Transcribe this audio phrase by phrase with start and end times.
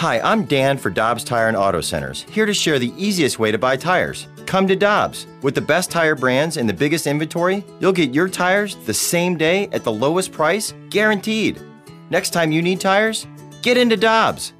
[0.00, 3.52] Hi, I'm Dan for Dobbs Tire and Auto Centers, here to share the easiest way
[3.52, 4.28] to buy tires.
[4.46, 5.26] Come to Dobbs.
[5.42, 9.36] With the best tire brands and the biggest inventory, you'll get your tires the same
[9.36, 11.60] day at the lowest price, guaranteed.
[12.08, 13.26] Next time you need tires,
[13.60, 14.54] get into Dobbs.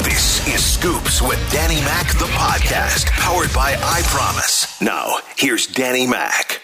[0.00, 4.80] This is Scoops with Danny Mac, the podcast, powered by I Promise.
[4.80, 6.61] Now, here's Danny Mac.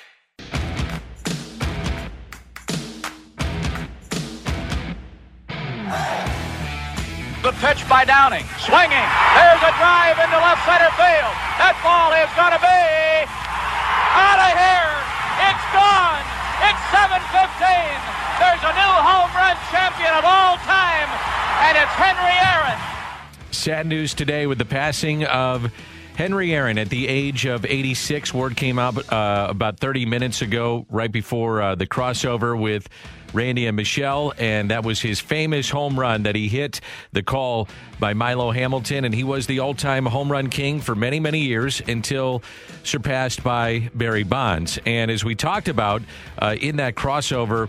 [7.49, 8.45] The pitch by Downing.
[8.61, 9.09] Swinging.
[9.33, 11.33] There's a drive into left center field.
[11.57, 12.85] That ball is going to be
[14.13, 14.93] out of here.
[15.49, 16.21] It's gone.
[16.69, 17.09] It's 7:15.
[18.37, 21.09] There's a new home run champion of all time,
[21.65, 22.77] and it's Henry Aaron.
[23.51, 25.73] Sad news today with the passing of
[26.17, 28.35] Henry Aaron at the age of 86.
[28.35, 32.91] Word came out uh, about 30 minutes ago, right before uh, the crossover with
[33.33, 36.81] Randy and Michelle, and that was his famous home run that he hit
[37.13, 37.69] the call
[38.01, 41.41] by Milo Hamilton, and he was the all time home run king for many, many
[41.41, 42.43] years until
[42.85, 44.79] surpassed by Barry Bonds.
[44.87, 46.03] And as we talked about
[46.39, 47.69] uh, in that crossover,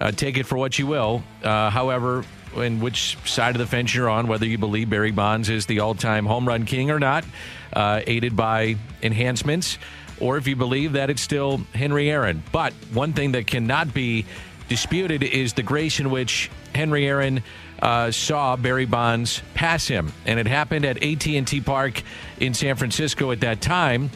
[0.00, 1.22] uh, take it for what you will.
[1.42, 2.24] Uh, however,
[2.56, 5.80] in which side of the fence you're on, whether you believe Barry Bonds is the
[5.80, 7.24] all time home run king or not,
[7.72, 9.78] uh, aided by enhancements,
[10.20, 12.42] or if you believe that it's still Henry Aaron.
[12.52, 14.24] But one thing that cannot be
[14.68, 17.42] disputed is the grace in which Henry Aaron
[17.80, 22.02] uh, saw Barry Bonds pass him, and it happened at AT&T Park
[22.40, 24.10] in San Francisco at that time.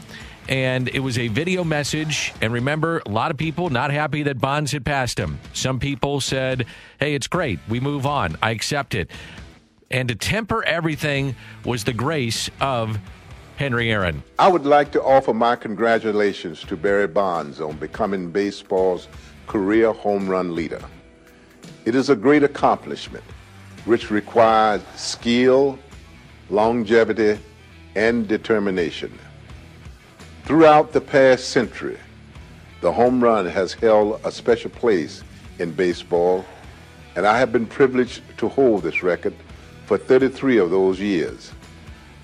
[0.49, 2.33] And it was a video message.
[2.41, 5.39] And remember, a lot of people not happy that Bonds had passed him.
[5.53, 6.67] Some people said,
[6.99, 7.61] hey, it's great.
[7.69, 8.37] We move on.
[8.43, 9.11] I accept it.
[9.93, 12.99] And to temper everything was the grace of
[13.57, 14.25] Henry Aaron.
[14.39, 19.07] I would like to offer my congratulations to Barry Bonds on becoming baseball's
[19.51, 20.81] career home run leader.
[21.85, 23.25] It is a great accomplishment
[23.85, 25.77] which requires skill,
[26.51, 27.37] longevity,
[27.97, 29.13] and determination.
[30.45, 31.99] Throughout the past century,
[32.81, 35.25] the home run has held a special place
[35.59, 36.45] in baseball,
[37.17, 39.35] and I have been privileged to hold this record
[39.87, 41.51] for 33 of those years.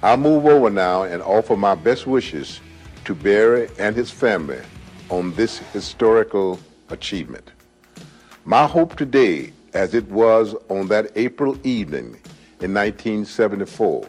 [0.00, 2.60] I'll move over now and offer my best wishes
[3.04, 4.60] to Barry and his family
[5.10, 6.60] on this historical
[6.90, 7.52] achievement.
[8.44, 12.16] My hope today, as it was on that April evening
[12.60, 14.08] in 1974,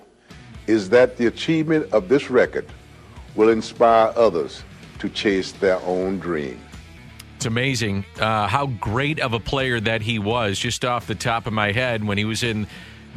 [0.68, 2.68] is that the achievement of this record
[3.36, 4.64] will inspire others
[5.00, 6.60] to chase their own dream.
[7.36, 10.58] It's amazing uh, how great of a player that he was.
[10.58, 12.68] Just off the top of my head, when he was in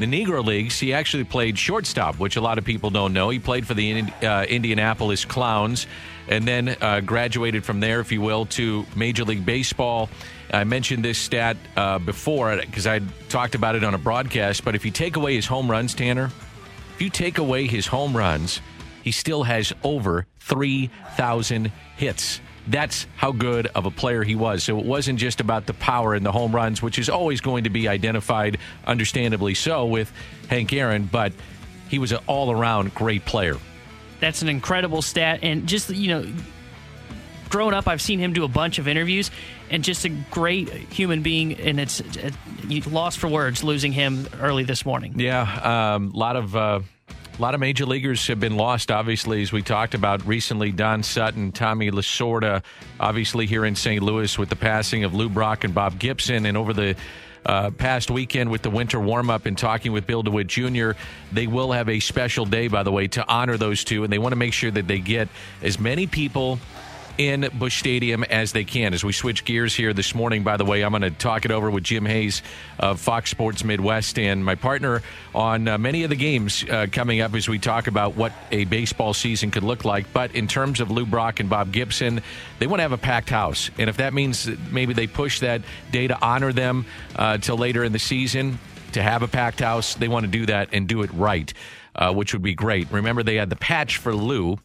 [0.01, 3.29] the Negro Leagues, he actually played shortstop, which a lot of people don't know.
[3.29, 5.87] He played for the uh, Indianapolis Clowns
[6.29, 10.09] and then uh, graduated from there, if you will, to Major League Baseball.
[10.53, 14.75] I mentioned this stat uh, before because I talked about it on a broadcast, but
[14.75, 16.31] if you take away his home runs, Tanner,
[16.95, 18.61] if you take away his home runs,
[19.03, 22.41] he still has over 3,000 hits.
[22.67, 24.63] That's how good of a player he was.
[24.65, 27.65] So it wasn't just about the power and the home runs, which is always going
[27.65, 30.13] to be identified, understandably so, with
[30.49, 31.33] Hank Aaron, but
[31.89, 33.57] he was an all around great player.
[34.21, 35.41] That's an incredible stat.
[35.43, 36.33] And just, you know,
[37.49, 39.31] growing up, I've seen him do a bunch of interviews
[39.71, 41.59] and just a great human being.
[41.59, 42.03] And it's,
[42.69, 45.19] you lost for words losing him early this morning.
[45.19, 45.61] Yeah.
[45.61, 46.55] A um, lot of.
[46.55, 46.81] Uh,
[47.41, 50.71] a lot of major leaguers have been lost, obviously, as we talked about recently.
[50.71, 52.63] Don Sutton, Tommy Lasorda,
[53.01, 54.03] obviously here in St.
[54.03, 56.45] Louis with the passing of Lou Brock and Bob Gibson.
[56.45, 56.97] And over the
[57.47, 60.91] uh, past weekend with the winter warm up and talking with Bill DeWitt Jr.,
[61.33, 64.05] they will have a special day, by the way, to honor those two.
[64.05, 65.31] And they want to make sure that they get
[65.63, 66.59] as many people
[67.21, 68.95] in Busch Stadium as they can.
[68.95, 71.51] As we switch gears here this morning, by the way, I'm going to talk it
[71.51, 72.41] over with Jim Hayes
[72.79, 75.03] of Fox Sports Midwest and my partner
[75.35, 78.65] on uh, many of the games uh, coming up as we talk about what a
[78.65, 80.11] baseball season could look like.
[80.15, 82.23] But in terms of Lou Brock and Bob Gibson,
[82.59, 83.71] they want to have a packed house.
[83.77, 85.61] And if that means maybe they push that
[85.93, 86.87] day to honor them
[87.17, 88.59] uh, till later in the season,
[88.93, 91.53] to have a packed house, they want to do that and do it right,
[91.95, 92.91] uh, which would be great.
[92.91, 94.59] Remember, they had the patch for Lou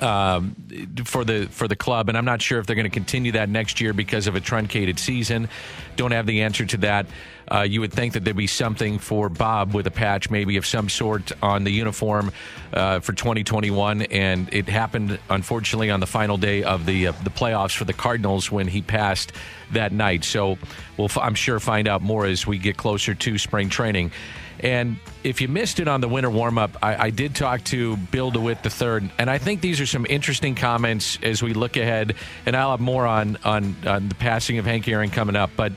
[0.00, 0.56] um,
[1.04, 3.48] for the for the club, and I'm not sure if they're going to continue that
[3.48, 5.48] next year because of a truncated season.
[5.96, 7.06] Don't have the answer to that.
[7.50, 10.64] Uh, you would think that there'd be something for Bob with a patch, maybe of
[10.64, 12.30] some sort, on the uniform
[12.72, 17.30] uh, for 2021, and it happened unfortunately on the final day of the uh, the
[17.30, 19.32] playoffs for the Cardinals when he passed
[19.72, 20.24] that night.
[20.24, 20.58] So
[20.96, 24.12] we'll, I'm sure, find out more as we get closer to spring training.
[24.60, 27.96] And if you missed it on the winter warm up, I, I, did talk to
[27.96, 32.14] Bill DeWitt III, and I think these are some interesting comments as we look ahead.
[32.44, 35.50] And I'll have more on on, on the passing of Hank Aaron coming up.
[35.56, 35.72] But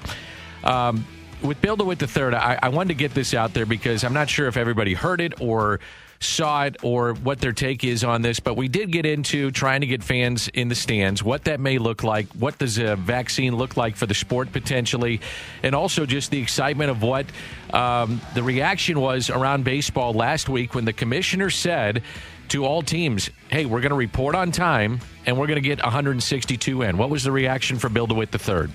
[0.63, 1.05] um,
[1.41, 4.29] with Bill DeWitt third, I, I wanted to get this out there because I'm not
[4.29, 5.79] sure if everybody heard it or
[6.23, 9.81] saw it or what their take is on this, but we did get into trying
[9.81, 13.55] to get fans in the stands, what that may look like, what does a vaccine
[13.55, 15.21] look like for the sport potentially,
[15.61, 17.25] and also just the excitement of what
[17.73, 22.03] um, the reaction was around baseball last week when the commissioner said
[22.49, 25.81] to all teams, hey, we're going to report on time and we're going to get
[25.81, 26.97] 162 in.
[26.97, 28.67] What was the reaction for Bill DeWitt III?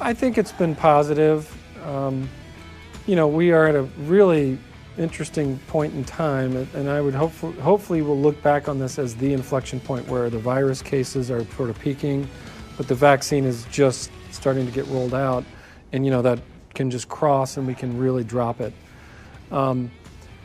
[0.00, 1.50] I think it's been positive.
[1.86, 2.28] Um,
[3.06, 4.58] you know, we are at a really
[4.98, 9.14] interesting point in time, and I would hopefully, hopefully we'll look back on this as
[9.14, 12.28] the inflection point where the virus cases are sort of peaking,
[12.76, 15.44] but the vaccine is just starting to get rolled out,
[15.92, 16.40] and you know that
[16.74, 18.72] can just cross and we can really drop it.
[19.50, 19.90] Um,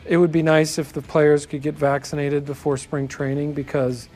[0.04, 4.08] it would be nice if the players could get vaccinated before spring training because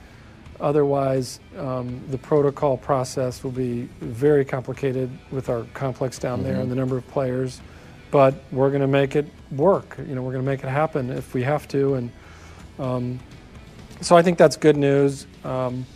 [0.61, 6.49] otherwise um, the protocol process will be very complicated with our complex down mm-hmm.
[6.49, 7.61] there and the number of players
[8.11, 9.97] but we're going to make it work.
[9.99, 11.95] You know, we're going to make it happen if we have to.
[11.95, 12.11] And
[12.79, 13.21] um,
[14.01, 15.27] so I think that's good news.
[15.45, 15.87] Um,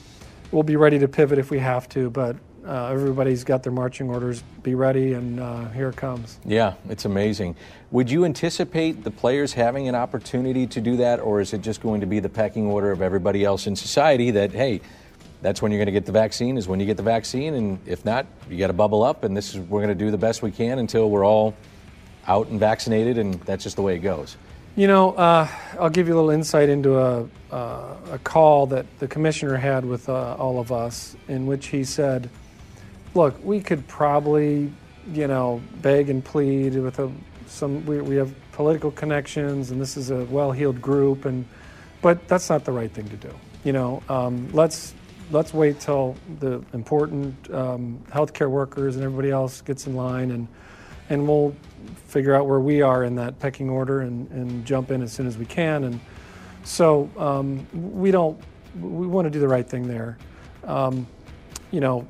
[0.52, 2.36] we'll be ready to pivot if we have to, but
[2.66, 4.42] uh, everybody's got their marching orders.
[4.62, 6.40] Be ready, and uh, here it comes.
[6.44, 7.56] Yeah, it's amazing.
[7.92, 11.80] Would you anticipate the players having an opportunity to do that, or is it just
[11.80, 14.80] going to be the pecking order of everybody else in society that, hey,
[15.42, 17.78] that's when you're going to get the vaccine, is when you get the vaccine, and
[17.86, 20.18] if not, you got to bubble up, and this is we're going to do the
[20.18, 21.54] best we can until we're all
[22.28, 24.36] out and vaccinated, and that's just the way it goes.
[24.76, 25.48] You know, uh,
[25.80, 29.84] I'll give you a little insight into a, uh, a call that the commissioner had
[29.84, 32.28] with uh, all of us, in which he said,
[33.14, 34.70] "Look, we could probably,
[35.14, 37.10] you know, beg and plead with a,
[37.46, 37.86] some.
[37.86, 41.46] We, we have political connections, and this is a well-heeled group, and
[42.02, 43.32] but that's not the right thing to do.
[43.64, 44.94] You know, um, let's
[45.30, 50.48] let's wait till the important um, healthcare workers and everybody else gets in line, and
[51.08, 51.54] and we'll
[52.06, 55.26] figure out where we are in that pecking order and, and jump in as soon
[55.26, 55.84] as we can.
[55.84, 56.00] And
[56.64, 58.38] so um, we don't,
[58.80, 60.18] we want to do the right thing there.
[60.64, 61.06] Um,
[61.70, 62.06] you know,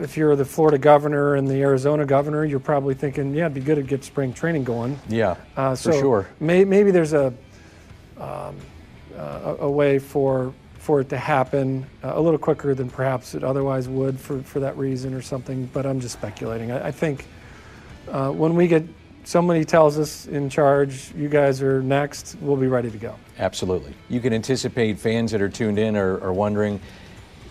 [0.00, 3.60] if you're the Florida governor and the Arizona governor, you're probably thinking, yeah, it'd be
[3.60, 4.98] good to get spring training going.
[5.08, 6.28] Yeah, uh, so for sure.
[6.40, 7.32] May, maybe there's a,
[8.18, 8.56] um,
[9.16, 10.52] a, a way for
[10.82, 14.58] for it to happen uh, a little quicker than perhaps it otherwise would for, for
[14.58, 15.70] that reason or something.
[15.72, 16.72] But I'm just speculating.
[16.72, 17.24] I, I think
[18.10, 18.82] uh, when we get
[19.22, 23.14] somebody tells us in charge, you guys are next, we'll be ready to go.
[23.38, 23.94] Absolutely.
[24.08, 26.80] You can anticipate fans that are tuned in are, are wondering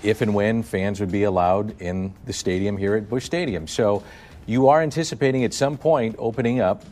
[0.04, 3.66] if and when fans would be allowed in the stadium here at Busch Stadium.
[3.66, 4.04] So
[4.46, 6.84] you are anticipating at some point opening up.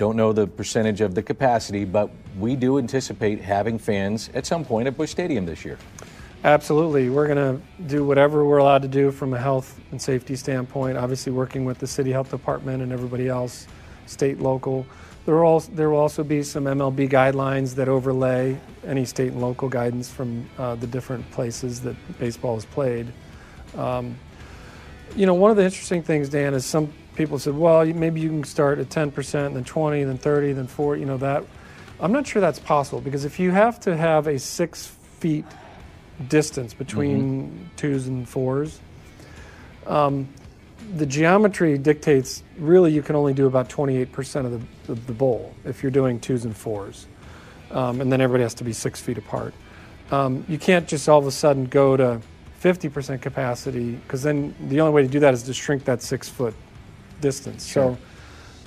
[0.00, 2.08] Don't know the percentage of the capacity, but
[2.38, 5.76] we do anticipate having fans at some point at Busch Stadium this year.
[6.42, 7.10] Absolutely.
[7.10, 10.96] We're going to do whatever we're allowed to do from a health and safety standpoint,
[10.96, 13.66] obviously working with the city health department and everybody else,
[14.06, 14.86] state, local.
[15.26, 19.42] There will, also, there will also be some MLB guidelines that overlay any state and
[19.42, 23.12] local guidance from uh, the different places that baseball is played.
[23.76, 24.16] Um,
[25.14, 28.30] you know, one of the interesting things, Dan, is some people said, well, maybe you
[28.30, 31.44] can start at 10%, then 20, then 30, then 40, you know, that.
[32.00, 34.86] I'm not sure that's possible because if you have to have a six
[35.18, 35.44] feet
[36.28, 37.64] distance between mm-hmm.
[37.76, 38.80] twos and fours.
[39.86, 40.28] Um,
[40.96, 45.54] the geometry dictates really you can only do about 28% of the, of the bowl
[45.64, 47.06] if you're doing twos and fours.
[47.70, 49.52] Um, and then everybody has to be six feet apart.
[50.10, 52.20] Um, you can't just all of a sudden go to
[52.62, 56.28] 50% capacity because then the only way to do that is to shrink that six
[56.28, 56.54] foot
[57.20, 57.66] distance.
[57.66, 57.98] Sure.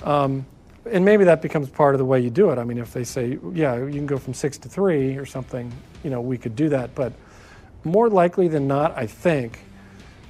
[0.00, 0.46] So, um,
[0.90, 2.58] and maybe that becomes part of the way you do it.
[2.58, 5.72] I mean, if they say, yeah, you can go from six to three or something,
[6.02, 6.94] you know, we could do that.
[6.94, 7.12] But
[7.84, 9.60] more likely than not, I think,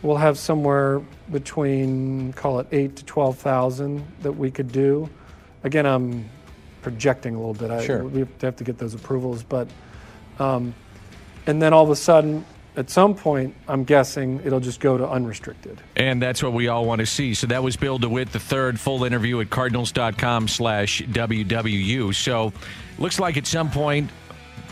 [0.02, 1.00] we'll have somewhere
[1.32, 5.08] between, call it eight to 12,000 that we could do.
[5.64, 6.28] Again, I'm
[6.82, 7.70] projecting a little bit.
[7.70, 8.04] I, sure.
[8.04, 9.68] We have to get those approvals, but,
[10.38, 10.74] um,
[11.46, 12.44] and then all of a sudden,
[12.76, 15.80] at some point, I'm guessing it'll just go to unrestricted.
[15.96, 17.34] And that's what we all want to see.
[17.34, 22.14] So that was Bill DeWitt, the third full interview at cardinals.com slash WWU.
[22.14, 22.52] So
[22.98, 24.10] looks like at some point,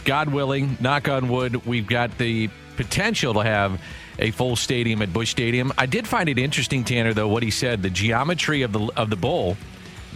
[0.04, 3.80] God willing, knock on wood, we've got the potential to have
[4.18, 5.72] a full stadium at Busch Stadium.
[5.78, 9.10] I did find it interesting, Tanner, though, what he said, the geometry of the of
[9.10, 9.56] the bowl.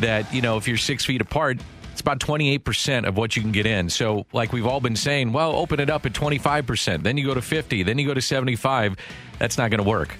[0.00, 1.58] That you know, if you're six feet apart,
[1.96, 3.88] it's about 28% of what you can get in.
[3.88, 7.32] So, like we've all been saying, well, open it up at 25%, then you go
[7.32, 8.96] to 50, then you go to 75.
[9.38, 10.14] That's not going to work.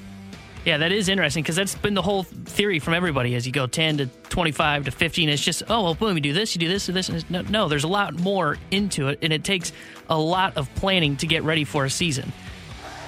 [0.65, 3.67] Yeah, that is interesting because that's been the whole theory from everybody as you go
[3.67, 5.29] 10 to 25 to 15.
[5.29, 7.11] It's just, oh, well, boom, you do this, you do this, do this.
[7.11, 9.71] And no, no, there's a lot more into it, and it takes
[10.09, 12.33] a lot of planning to get ready for a season.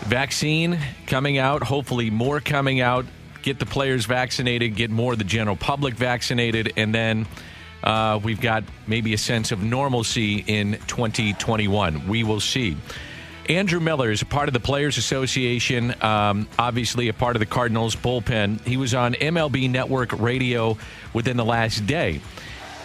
[0.02, 3.06] Vaccine coming out, hopefully more coming out
[3.42, 7.26] get the players vaccinated, get more of the general public vaccinated, and then
[7.82, 12.08] uh, we've got maybe a sense of normalcy in 2021.
[12.08, 12.76] We will see.
[13.48, 17.46] Andrew Miller is a part of the Players Association, um, obviously a part of the
[17.46, 18.60] Cardinals bullpen.
[18.66, 20.76] He was on MLB Network Radio
[21.14, 22.20] within the last day.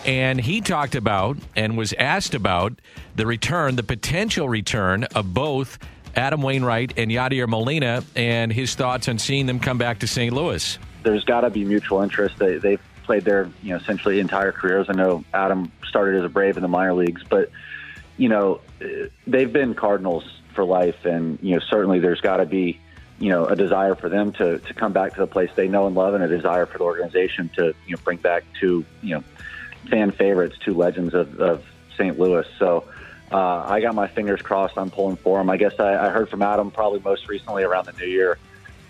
[0.05, 2.73] And he talked about and was asked about
[3.15, 5.79] the return, the potential return of both
[6.15, 10.33] Adam Wainwright and Yadier Molina and his thoughts on seeing them come back to St.
[10.33, 10.77] Louis.
[11.03, 12.37] There's got to be mutual interest.
[12.37, 14.87] They, they've played their, you know, essentially entire careers.
[14.89, 17.49] I know Adam started as a Brave in the minor leagues, but,
[18.17, 18.61] you know,
[19.27, 21.05] they've been Cardinals for life.
[21.05, 22.79] And, you know, certainly there's got to be,
[23.19, 25.87] you know, a desire for them to, to come back to the place they know
[25.87, 29.15] and love and a desire for the organization to, you know, bring back two, you
[29.15, 29.23] know,
[29.89, 31.63] fan favorites, two legends of, of
[31.97, 32.17] St.
[32.19, 32.47] Louis.
[32.57, 32.85] So,
[33.31, 34.77] uh, I got my fingers crossed.
[34.77, 35.49] I'm pulling for him.
[35.49, 38.37] I guess I, I heard from Adam probably most recently around the new year,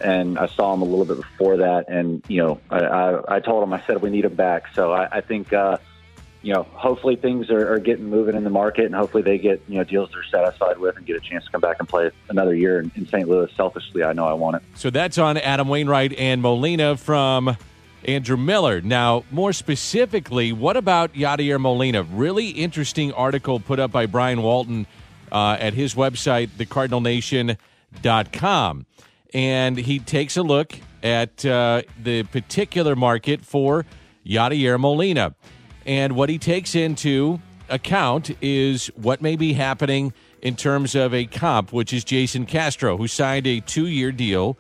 [0.03, 1.89] and I saw him a little bit before that.
[1.89, 4.74] And you know, I, I, I told him I said we need him back.
[4.74, 5.77] So I, I think uh,
[6.43, 9.62] you know, hopefully things are, are getting moving in the market, and hopefully they get
[9.67, 12.12] you know deals they're satisfied with and get a chance to come back and play
[12.29, 13.25] another year in, in St.
[13.27, 13.50] Louis.
[13.55, 14.63] Selfishly, I know I want it.
[14.75, 17.55] So that's on Adam Wainwright and Molina from
[18.03, 18.81] Andrew Miller.
[18.81, 22.03] Now, more specifically, what about Yadier Molina?
[22.03, 24.86] Really interesting article put up by Brian Walton
[25.31, 28.86] uh, at his website, thecardinalnation.com.
[29.33, 33.85] And he takes a look at uh, the particular market for
[34.25, 35.35] Yadier Molina.
[35.85, 41.25] And what he takes into account is what may be happening in terms of a
[41.25, 44.57] comp, which is Jason Castro, who signed a two year deal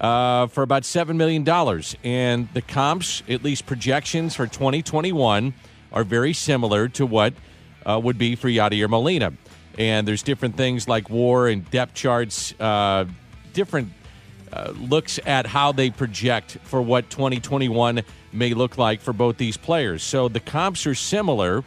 [0.00, 1.46] uh, for about $7 million.
[2.02, 5.54] And the comps, at least projections for 2021,
[5.92, 7.34] are very similar to what
[7.84, 9.32] uh, would be for Yadier Molina.
[9.78, 13.06] And there's different things like war and depth charts, uh,
[13.52, 13.92] different
[14.52, 18.02] uh, looks at how they project for what 2021
[18.32, 20.02] may look like for both these players.
[20.02, 21.64] So the comps are similar.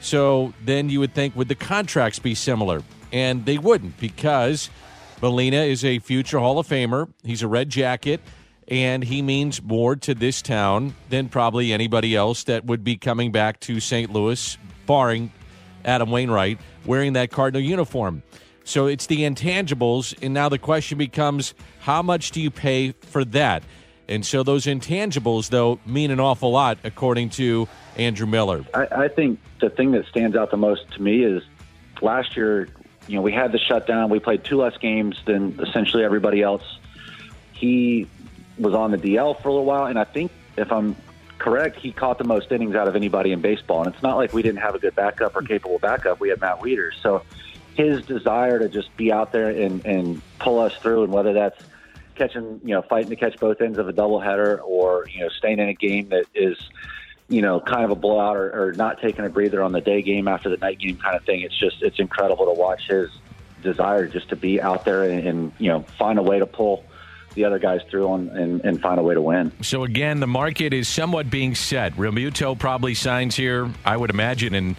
[0.00, 2.82] So then you would think, would the contracts be similar?
[3.12, 4.70] And they wouldn't because
[5.20, 7.12] Molina is a future Hall of Famer.
[7.24, 8.20] He's a red jacket,
[8.68, 13.30] and he means more to this town than probably anybody else that would be coming
[13.30, 14.10] back to St.
[14.10, 14.56] Louis,
[14.86, 15.30] barring
[15.84, 18.22] Adam Wainwright, wearing that Cardinal uniform.
[18.64, 23.24] So it's the intangibles, and now the question becomes how much do you pay for
[23.26, 23.62] that?
[24.08, 28.64] And so those intangibles, though, mean an awful lot, according to Andrew Miller.
[28.74, 31.42] I, I think the thing that stands out the most to me is
[32.00, 32.68] last year
[33.10, 34.08] you know, we had the shutdown.
[34.08, 36.62] We played two less games than essentially everybody else.
[37.52, 38.06] He
[38.56, 40.94] was on the DL for a little while, and I think if I'm
[41.38, 43.82] correct, he caught the most innings out of anybody in baseball.
[43.82, 46.20] And it's not like we didn't have a good backup or capable backup.
[46.20, 47.02] We had Matt Wieters.
[47.02, 47.24] So
[47.80, 51.60] his desire to just be out there and, and pull us through, and whether that's
[52.14, 55.58] catching, you know, fighting to catch both ends of a doubleheader or, you know, staying
[55.58, 56.56] in a game that is–
[57.30, 60.02] you know, kind of a blowout or, or not taking a breather on the day
[60.02, 61.42] game after the night game kind of thing.
[61.42, 63.08] It's just it's incredible to watch his
[63.62, 66.82] desire just to be out there and, and you know find a way to pull
[67.34, 69.52] the other guys through on, and, and find a way to win.
[69.62, 71.94] So again, the market is somewhat being set.
[71.94, 74.74] Realmuto probably signs here, I would imagine, and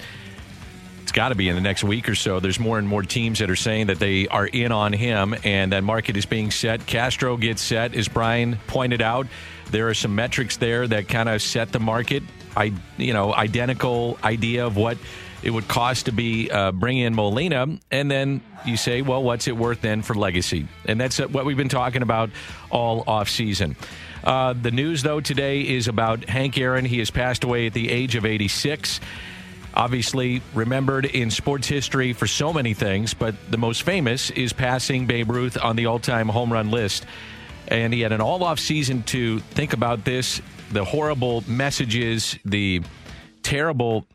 [1.12, 2.40] it's got to be in the next week or so.
[2.40, 5.74] There's more and more teams that are saying that they are in on him, and
[5.74, 6.86] that market is being set.
[6.86, 9.28] Castro gets set, as Brian pointed out.
[9.72, 12.24] There are some metrics there that kind of set the market.
[12.56, 14.98] I, you know, identical idea of what
[15.44, 19.50] it would cost to be uh, bring in Molina, and then you say, well, what's
[19.50, 20.66] it worth then for legacy?
[20.86, 22.30] And that's what we've been talking about
[22.70, 23.76] all off season.
[24.24, 26.86] Uh, the news, though, today is about Hank Aaron.
[26.86, 29.02] He has passed away at the age of 86.
[29.74, 35.06] Obviously, remembered in sports history for so many things, but the most famous is passing
[35.06, 37.06] Babe Ruth on the all time home run list.
[37.68, 42.82] And he had an all off season to think about this the horrible messages, the
[43.44, 44.06] terrible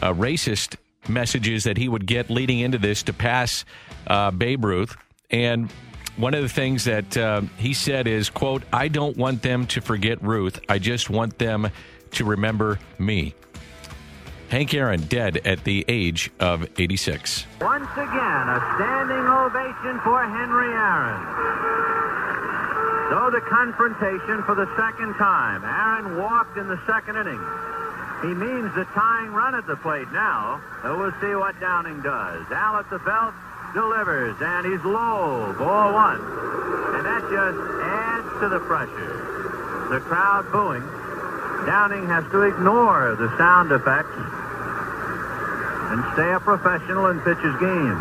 [0.00, 0.76] uh, racist
[1.08, 3.64] messages that he would get leading into this to pass
[4.06, 4.96] uh, Babe Ruth.
[5.30, 5.70] And
[6.16, 9.80] one of the things that uh, he said is, quote, I don't want them to
[9.80, 10.60] forget Ruth.
[10.68, 11.68] I just want them
[12.12, 13.34] to remember me.
[14.50, 17.46] Hank Aaron dead at the age of 86.
[17.60, 21.66] Once again, a standing ovation for Henry Aaron.
[23.10, 25.64] So the confrontation for the second time.
[25.64, 27.42] Aaron walked in the second inning.
[28.22, 30.62] He means the tying run at the plate now.
[30.82, 32.46] So we'll see what Downing does.
[32.50, 33.34] Al at the belt
[33.74, 35.54] delivers, and he's low.
[35.58, 36.22] Ball one.
[36.96, 39.90] And that just adds to the pressure.
[39.90, 40.86] The crowd booing.
[41.66, 44.35] Downing has to ignore the sound effects
[45.92, 47.98] and stay a professional and pitch his game.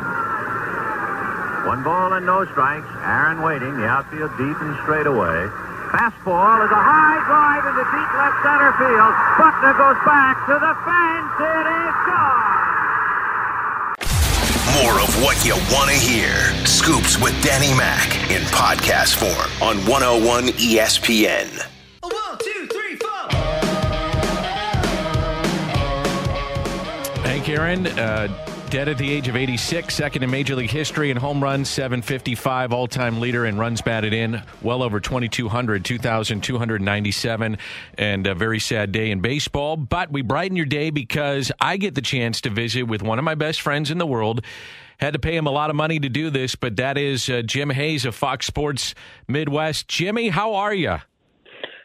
[1.65, 2.87] One ball and no strikes.
[3.01, 3.75] Aaron waiting.
[3.77, 5.49] The outfield deep and straight away.
[5.89, 9.13] Fastball is a high drive into deep left center field.
[9.37, 11.33] Buckner goes back to the fence.
[11.41, 12.55] It is gone.
[14.83, 16.53] More of what you want to hear.
[16.65, 21.74] Scoops with Danny Mac in podcast form on 101 ESPN.
[27.49, 28.27] Aaron, uh,
[28.69, 32.73] dead at the age of 86, second in Major League history in home runs, 755,
[32.73, 37.57] all time leader in runs batted in, well over 2,200, 2,297,
[37.97, 39.77] and a very sad day in baseball.
[39.77, 43.25] But we brighten your day because I get the chance to visit with one of
[43.25, 44.43] my best friends in the world.
[44.99, 47.41] Had to pay him a lot of money to do this, but that is uh,
[47.43, 48.95] Jim Hayes of Fox Sports
[49.27, 49.87] Midwest.
[49.87, 50.97] Jimmy, how are you?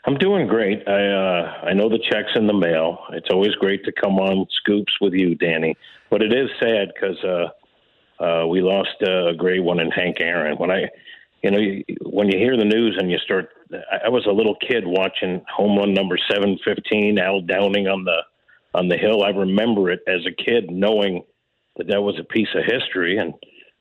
[0.06, 0.86] I'm doing great.
[0.88, 3.04] I uh, I know the check's in the mail.
[3.12, 5.76] It's always great to come on scoops with you, Danny.
[6.10, 10.16] But it is sad because uh, uh, we lost uh, a great one in Hank
[10.20, 10.56] Aaron.
[10.56, 10.88] When I,
[11.42, 14.56] you know, when you hear the news and you start, I, I was a little
[14.56, 18.22] kid watching home run number seven fifteen, Al Downing on the
[18.74, 19.22] on the hill.
[19.22, 21.24] I remember it as a kid, knowing
[21.76, 23.34] that that was a piece of history and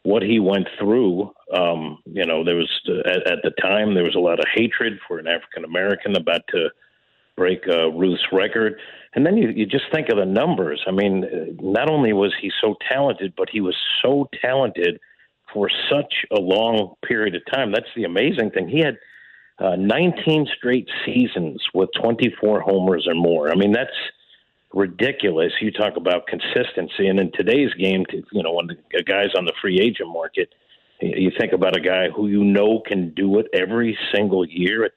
[0.03, 1.31] what he went through.
[1.55, 2.69] Um, you know, there was
[3.05, 6.41] at, at the time there was a lot of hatred for an African American about
[6.49, 6.69] to
[7.35, 8.79] break uh, Ruth's record,
[9.15, 10.83] and then you you just think of the numbers.
[10.87, 14.99] I mean, not only was he so talented, but he was so talented
[15.53, 17.71] for such a long period of time.
[17.71, 18.67] That's the amazing thing.
[18.67, 18.97] He had.
[19.61, 23.51] Uh, 19 straight seasons with 24 homers or more.
[23.51, 23.91] I mean, that's
[24.73, 25.51] ridiculous.
[25.61, 29.53] You talk about consistency, and in today's game, you know, when the guy's on the
[29.61, 30.49] free agent market,
[31.01, 34.91] you think about a guy who you know can do it every single year at,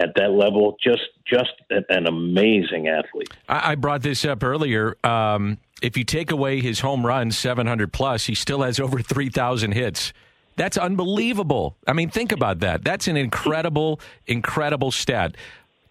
[0.00, 0.76] at that level.
[0.82, 3.28] Just, just an amazing athlete.
[3.48, 4.96] I, brought this up earlier.
[5.04, 9.72] Um, if you take away his home runs, 700 plus, he still has over 3,000
[9.72, 10.12] hits.
[10.56, 11.76] That's unbelievable.
[11.86, 12.84] I mean, think about that.
[12.84, 15.36] That's an incredible, incredible stat.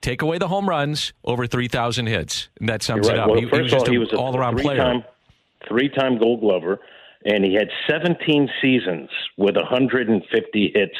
[0.01, 2.49] Take away the home runs, over 3,000 hits.
[2.59, 3.17] And that sums right.
[3.17, 3.29] it up.
[3.29, 5.05] Well, he, he was just all, an all around player.
[5.67, 6.79] Three-time Gold Glover,
[7.23, 10.97] and he had 17 seasons with 150 hits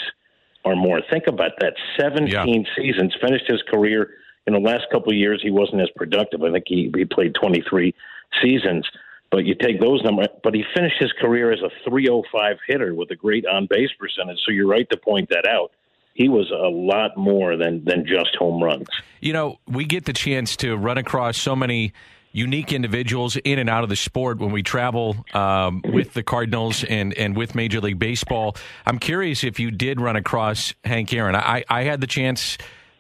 [0.64, 1.02] or more.
[1.12, 1.74] Think about that.
[2.00, 2.64] 17 Yeah.
[2.76, 3.16] seasons.
[3.20, 4.12] Finished his career
[4.46, 5.42] in the last couple of years.
[5.42, 6.44] He wasn't as productive.
[6.44, 7.94] I think he, he played 23
[8.42, 8.88] seasons.
[9.32, 13.10] But you take those numbers, but he finished his career as a 305 hitter with
[13.12, 14.38] a great on base percentage.
[14.46, 15.72] So you're right to point that out.
[16.14, 18.88] He was a lot more than than just home runs.
[19.20, 21.94] You know, we get the chance to run across so many
[22.34, 26.84] unique individuals in and out of the sport when we travel um, with the Cardinals
[26.84, 28.56] and, and with Major League Baseball.
[28.86, 31.36] I'm curious if you did run across Hank Aaron.
[31.36, 32.58] I, I had the chance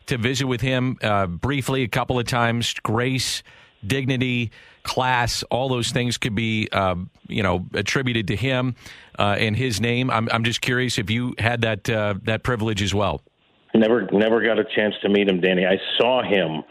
[0.08, 2.74] to visit with him uh, briefly a couple of times.
[2.84, 3.44] Grace,
[3.86, 4.52] dignity,
[4.84, 6.96] class, all those things could be, uh,
[7.28, 8.76] you know, attributed to him
[9.20, 10.10] uh, and his name.
[10.10, 13.22] I'm, I'm just curious if you had that uh, that privilege as well.
[13.74, 15.66] Never, never got a chance to meet him, Danny.
[15.66, 16.64] I saw him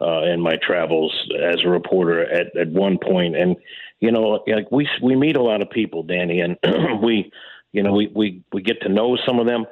[0.00, 3.56] uh, in my travels as a reporter at, at one point, and
[4.00, 6.56] you know, like we we meet a lot of people, Danny, and
[7.02, 7.30] we,
[7.72, 9.66] you know, we we we get to know some of them,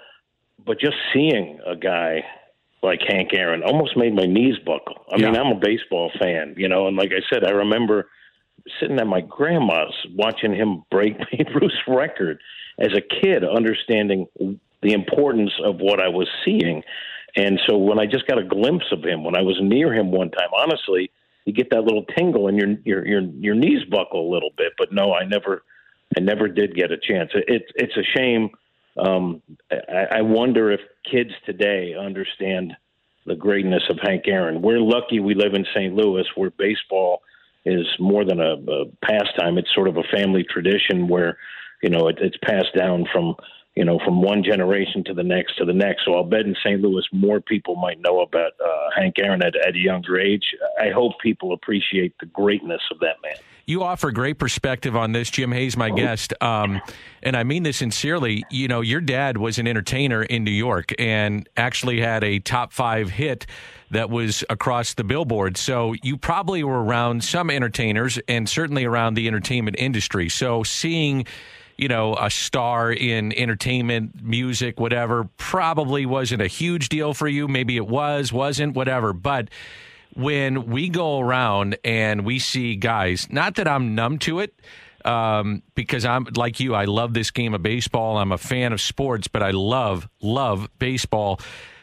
[0.65, 2.25] but just seeing a guy
[2.83, 5.05] like Hank Aaron almost made my knees buckle.
[5.11, 8.09] I mean, I'm a baseball fan, you know, and like I said, I remember
[8.81, 12.41] sitting at my grandma's watching him break Babe Ruth's record
[12.79, 16.83] as a kid, understanding the importance of what I was seeing.
[17.37, 20.11] And so when I just got a glimpse of him, when I was near him
[20.11, 21.11] one time, honestly,
[21.45, 24.73] you get that little tingle and your your your your knees buckle a little bit.
[24.77, 25.62] But no, I never
[26.17, 27.31] I never did get a chance.
[27.35, 28.51] It, it's it's a shame.
[28.97, 30.81] Um, I, I wonder if
[31.11, 32.75] kids today understand
[33.27, 34.63] the greatness of Hank Aaron.
[34.63, 35.95] We're lucky we live in St.
[35.95, 37.23] Louis, where baseball
[37.65, 39.59] is more than a, a pastime.
[39.59, 41.37] It's sort of a family tradition where,
[41.83, 43.35] you know, it, it's passed down from,
[43.77, 46.07] you know, from one generation to the next to the next.
[46.07, 46.81] So I'll bet in St.
[46.81, 50.45] Louis more people might know about uh, Hank Aaron at, at a younger age.
[50.81, 53.37] I hope people appreciate the greatness of that man.
[53.67, 56.33] You offer great perspective on this, Jim Hayes, my guest.
[56.41, 56.81] Um,
[57.23, 58.45] and I mean this sincerely.
[58.49, 62.73] You know, your dad was an entertainer in New York and actually had a top
[62.73, 63.45] five hit
[63.91, 65.57] that was across the billboard.
[65.57, 70.29] So you probably were around some entertainers and certainly around the entertainment industry.
[70.29, 71.27] So seeing,
[71.77, 77.49] you know, a star in entertainment, music, whatever, probably wasn't a huge deal for you.
[77.49, 79.12] Maybe it was, wasn't, whatever.
[79.12, 79.49] But
[80.15, 84.55] when we go around and we see guys, not that I'm numb to it,
[85.05, 88.19] um, because I'm like you, I love this game of baseball.
[88.19, 91.41] I'm a fan of sports, but I love, love baseball.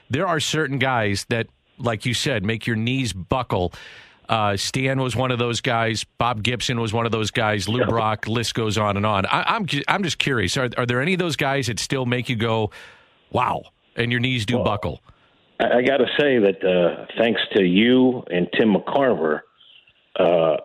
[0.10, 3.74] There are certain guys that, like you said, make your knees buckle.
[4.30, 6.06] Uh, Stan was one of those guys.
[6.18, 7.68] Bob Gibson was one of those guys.
[7.68, 8.28] Lou Brock.
[8.28, 9.26] List goes on and on.
[9.26, 10.56] I, I'm I'm just curious.
[10.58, 12.72] Are, are there any of those guys that still make you go,
[13.32, 13.64] "Wow,"
[13.96, 15.02] and your knees do buckle?
[15.60, 19.42] I, I got to say that uh, thanks to you and Tim McCarver,
[20.20, 20.58] uh,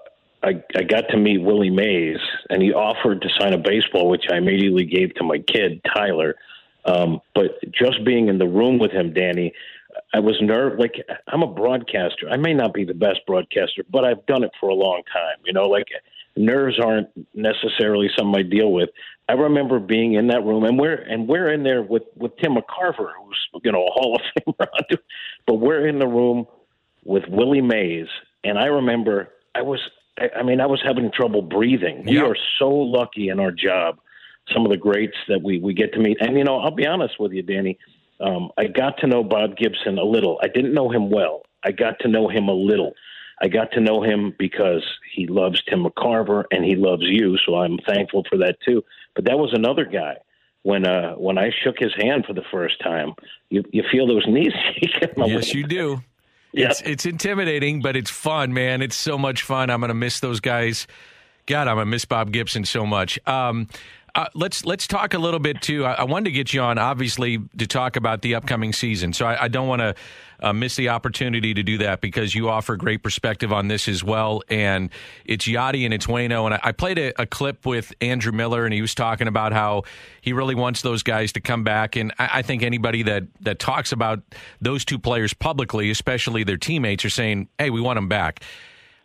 [0.42, 2.18] I, I got to meet Willie Mays,
[2.50, 6.36] and he offered to sign a baseball, which I immediately gave to my kid Tyler.
[6.84, 9.52] Um, but just being in the room with him, Danny,
[10.14, 10.94] I was nerve like
[11.26, 12.28] I'm a broadcaster.
[12.30, 15.36] I may not be the best broadcaster, but I've done it for a long time.
[15.44, 15.88] You know, like
[16.36, 18.90] nerves aren't necessarily something I deal with.
[19.28, 22.54] I remember being in that room, and we're and we're in there with with Tim
[22.54, 24.98] McCarver, who's you know a Hall of Famer,
[25.46, 26.46] but we're in the room
[27.04, 28.06] with Willie Mays,
[28.44, 29.80] and I remember I was
[30.18, 32.04] I, I mean I was having trouble breathing.
[32.06, 33.98] We are so lucky in our job.
[34.54, 36.86] Some of the greats that we we get to meet, and you know I'll be
[36.86, 37.78] honest with you, Danny.
[38.20, 40.38] Um, I got to know Bob Gibson a little.
[40.42, 41.42] I didn't know him well.
[41.64, 42.94] I got to know him a little.
[43.40, 47.56] I got to know him because he loves Tim McCarver and he loves you, so
[47.56, 48.82] I'm thankful for that too.
[49.14, 50.16] But that was another guy.
[50.62, 53.14] When uh, when I shook his hand for the first time,
[53.48, 55.26] you you feel those knees shaking.
[55.26, 56.02] Yes, you do.
[56.52, 56.70] Yeah.
[56.70, 58.82] It's it's intimidating, but it's fun, man.
[58.82, 59.70] It's so much fun.
[59.70, 60.86] I'm gonna miss those guys.
[61.46, 63.18] God, I'm gonna miss Bob Gibson so much.
[63.26, 63.68] Um,
[64.18, 65.84] uh, let's let's talk a little bit too.
[65.84, 69.12] I, I, wanted to get you on, obviously, to talk about the upcoming season.
[69.12, 69.94] So I, I don't want to
[70.40, 74.02] uh, miss the opportunity to do that because you offer great perspective on this as
[74.02, 74.42] well.
[74.48, 74.90] And
[75.24, 76.46] it's Yadi and it's Wayno.
[76.46, 79.52] And I, I played a, a, clip with Andrew Miller, and he was talking about
[79.52, 79.84] how
[80.20, 81.94] he really wants those guys to come back.
[81.94, 84.20] And I, I think anybody that that talks about
[84.60, 88.42] those two players publicly, especially their teammates, are saying, "Hey, we want them back."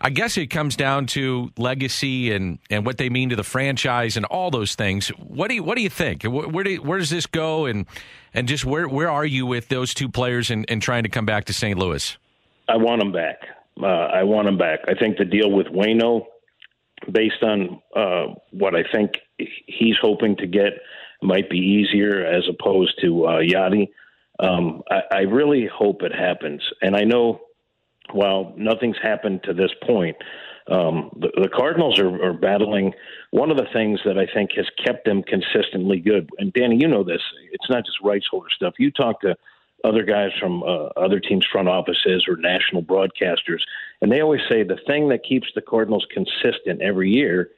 [0.06, 4.18] I guess it comes down to legacy and, and what they mean to the franchise
[4.18, 5.08] and all those things.
[5.10, 6.24] What do you what do you think?
[6.24, 7.86] Where, do, where does this go and
[8.34, 11.26] and just where where are you with those two players and, and trying to come
[11.26, 11.80] back to St.
[11.80, 12.18] Louis?
[12.68, 13.38] I want them back.
[13.82, 14.80] Uh, I want them back.
[14.90, 16.26] I think the deal with Wayno,
[17.10, 20.74] based on uh, what I think he's hoping to get,
[21.22, 23.88] might be easier as opposed to uh, Yadi.
[24.40, 27.40] Um, I, I really hope it happens, and I know
[28.12, 30.18] while nothing's happened to this point,
[30.72, 32.94] um, the, the, Cardinals are, are, battling.
[33.32, 36.88] One of the things that I think has kept them consistently good, and Danny, you
[36.88, 38.76] know this, it's not just rights holder stuff.
[38.80, 39.36] You talk to
[39.84, 43.60] other guys from uh, other teams' front offices or national broadcasters,
[44.02, 47.50] and they always say the thing that keeps the Cardinals consistent every year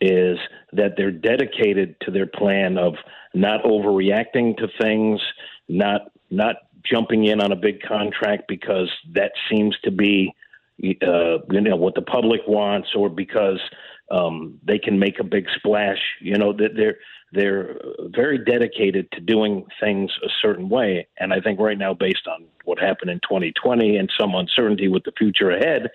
[0.00, 0.38] is
[0.72, 2.94] that they're dedicated to their plan of
[3.34, 5.20] not overreacting to things,
[5.68, 6.56] not not
[6.90, 10.34] jumping in on a big contract because that seems to be
[11.02, 13.60] uh, you know what the public wants or because
[14.10, 15.98] um, they can make a big splash.
[16.20, 16.96] You know that they're
[17.32, 17.80] they're
[18.14, 22.44] very dedicated to doing things a certain way, and I think right now, based on
[22.64, 25.90] what happened in 2020 and some uncertainty with the future ahead,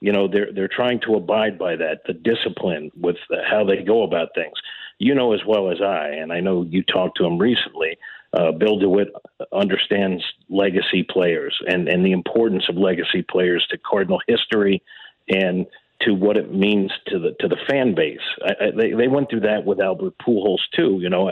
[0.00, 3.82] you know they're they're trying to abide by that, the discipline with the, how they
[3.82, 4.54] go about things.
[4.98, 7.98] You know as well as I, and I know you talked to him recently
[8.32, 9.08] uh, Bill DeWitt
[9.52, 14.82] understands legacy players and, and the importance of legacy players to Cardinal history
[15.28, 15.66] and
[16.02, 18.18] to what it means to the to the fan base.
[18.42, 20.98] I, I, they they went through that with Albert Pujols too.
[21.00, 21.30] You know,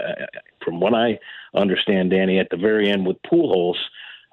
[0.65, 1.19] from what I
[1.55, 3.77] understand, Danny, at the very end with Pujols,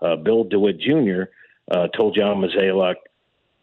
[0.01, 1.23] uh, Bill DeWitt Jr.
[1.69, 2.95] Uh, told John Mozeliak,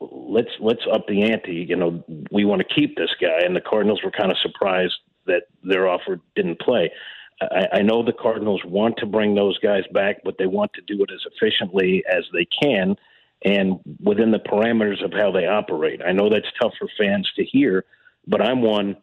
[0.01, 1.67] "Let's let's up the ante.
[1.69, 4.95] You know, we want to keep this guy." And the Cardinals were kind of surprised
[5.27, 6.91] that their offer didn't play.
[7.40, 10.83] I, I know the Cardinals want to bring those guys back, but they want to
[10.83, 12.96] do it as efficiently as they can
[13.44, 16.01] and within the parameters of how they operate.
[16.05, 17.85] I know that's tough for fans to hear,
[18.27, 18.96] but I'm one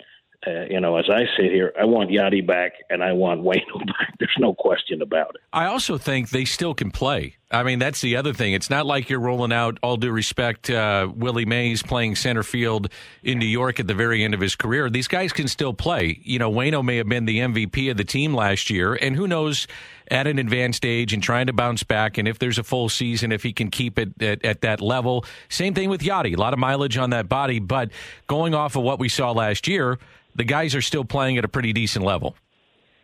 [0.47, 3.86] uh, you know, as I sit here, I want Yadi back and I want Wayno
[3.88, 4.13] back.
[4.19, 5.41] There's no question about it.
[5.51, 7.38] I also think they still can play.
[7.51, 8.53] I mean, that's the other thing.
[8.53, 12.89] It's not like you're rolling out, all due respect, uh, Willie Mays playing center field
[13.23, 14.89] in New York at the very end of his career.
[14.89, 16.19] These guys can still play.
[16.23, 19.27] You know, Wayno may have been the MVP of the team last year, and who
[19.27, 19.67] knows
[20.09, 22.17] at an advanced age and trying to bounce back.
[22.17, 25.25] And if there's a full season, if he can keep it at, at that level.
[25.49, 26.35] Same thing with Yadi.
[26.35, 27.89] A lot of mileage on that body, but
[28.27, 29.97] going off of what we saw last year,
[30.35, 32.35] the guys are still playing at a pretty decent level.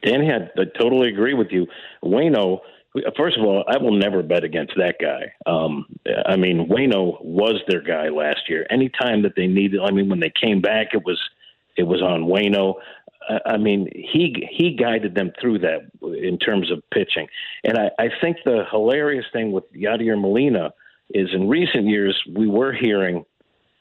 [0.04, 1.68] Danny, I, I totally agree with you.
[2.04, 2.60] Wayno,
[3.16, 5.32] first of all, I will never bet against that guy.
[5.46, 5.86] Um,
[6.26, 8.66] I mean, Wayno was their guy last year.
[8.70, 11.20] Anytime that they needed, I mean, when they came back, it was
[11.78, 12.76] it was on Wayno.
[13.46, 17.28] I mean, he he guided them through that in terms of pitching.
[17.64, 20.74] And I, I think the hilarious thing with Yadier Molina
[21.14, 23.26] is in recent years we were hearing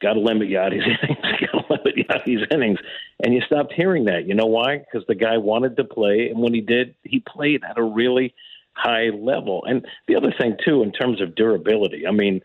[0.01, 2.79] got to limit Yadi's innings, got to limit Yadi's innings,
[3.23, 4.27] and you stopped hearing that.
[4.27, 4.79] You know why?
[4.79, 8.35] Because the guy wanted to play, and when he did, he played at a really
[8.73, 9.65] high level.
[9.67, 12.41] And the other thing too, in terms of durability, I mean,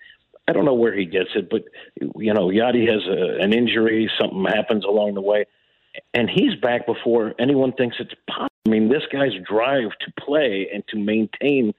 [0.47, 1.63] I don't know where he gets it, but
[1.99, 5.45] you know, Yadi has a, an injury, something happens along the way,
[6.13, 8.49] and he's back before anyone thinks it's possible.
[8.65, 11.73] I mean, this guy's drive to play and to maintain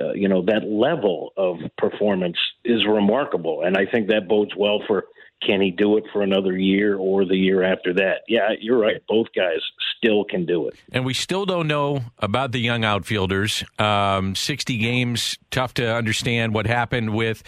[0.00, 3.62] uh, you know, that level of performance is remarkable.
[3.64, 5.06] And I think that bodes well for
[5.42, 8.22] can he do it for another year or the year after that?
[8.28, 9.02] Yeah, you're right.
[9.08, 9.60] Both guys
[9.96, 10.74] still can do it.
[10.92, 13.64] And we still don't know about the young outfielders.
[13.78, 17.42] Um, 60 games, tough to understand what happened with.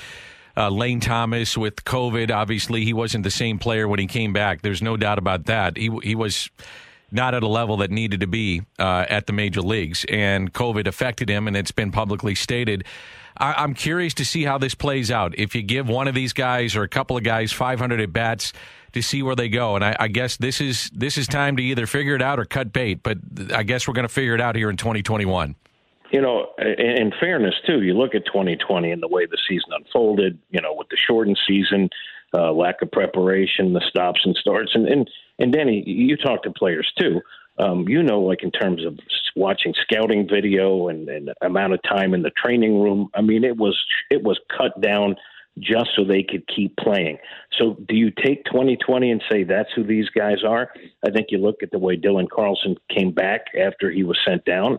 [0.56, 4.62] Uh, Lane Thomas with COVID, obviously, he wasn't the same player when he came back.
[4.62, 5.76] There's no doubt about that.
[5.76, 6.50] He he was
[7.10, 10.86] not at a level that needed to be uh, at the major leagues, and COVID
[10.86, 12.84] affected him, and it's been publicly stated.
[13.36, 15.38] I, am curious to see how this plays out.
[15.38, 18.52] If you give one of these guys or a couple of guys 500 at bats
[18.92, 21.62] to see where they go, and I, I guess this is this is time to
[21.62, 23.02] either figure it out or cut bait.
[23.02, 23.18] But
[23.54, 25.54] I guess we're going to figure it out here in 2021.
[26.12, 30.38] You know, in fairness too, you look at 2020 and the way the season unfolded.
[30.50, 31.88] You know, with the shortened season,
[32.34, 36.50] uh, lack of preparation, the stops and starts, and and and Danny, you talk to
[36.50, 37.20] players too
[37.58, 38.98] um, you know, like in terms of
[39.36, 43.10] watching scouting video and, and amount of time in the training room.
[43.14, 43.78] I mean, it was
[44.10, 45.16] it was cut down
[45.58, 47.18] just so they could keep playing.
[47.58, 50.72] So, do you take 2020 and say that's who these guys are?
[51.06, 54.44] I think you look at the way Dylan Carlson came back after he was sent
[54.46, 54.78] down.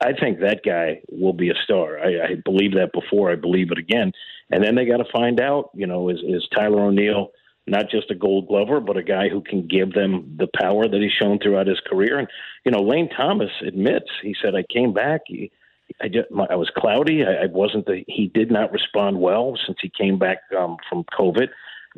[0.00, 1.98] I think that guy will be a star.
[1.98, 3.30] I, I believe that before.
[3.30, 4.12] I believe it again.
[4.50, 7.30] And then they got to find out, you know, is, is Tyler O'Neill
[7.68, 11.00] not just a gold glover, but a guy who can give them the power that
[11.00, 12.18] he's shown throughout his career.
[12.18, 12.28] And,
[12.64, 15.22] you know, Lane Thomas admits, he said, I came back.
[15.26, 15.50] He,
[16.00, 17.24] I, just, my, I was cloudy.
[17.24, 21.04] I, I wasn't the, he did not respond well since he came back um, from
[21.18, 21.48] COVID.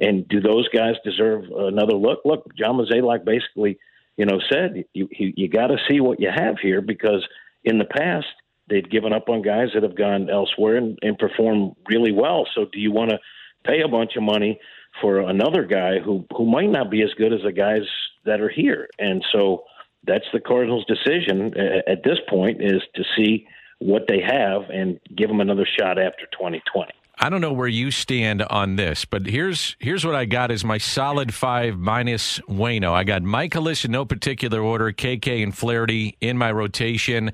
[0.00, 2.20] And do those guys deserve another look?
[2.24, 3.78] Look, John Mozeliak basically,
[4.16, 7.26] you know, said you, you, you got to see what you have here because
[7.64, 8.26] in the past,
[8.68, 12.46] they'd given up on guys that have gone elsewhere and, and performed really well.
[12.54, 13.18] So do you want to
[13.64, 14.58] pay a bunch of money
[15.00, 17.82] for another guy who who might not be as good as the guys
[18.24, 18.88] that are here.
[18.98, 19.64] And so
[20.06, 21.54] that's the Cardinals' decision
[21.86, 23.46] at this point is to see
[23.78, 26.92] what they have and give them another shot after 2020.
[27.22, 30.64] I don't know where you stand on this, but here's here's what I got is
[30.64, 32.92] my solid five minus Wayno.
[32.92, 37.32] I got Mikolas in no particular order, KK and Flaherty in my rotation.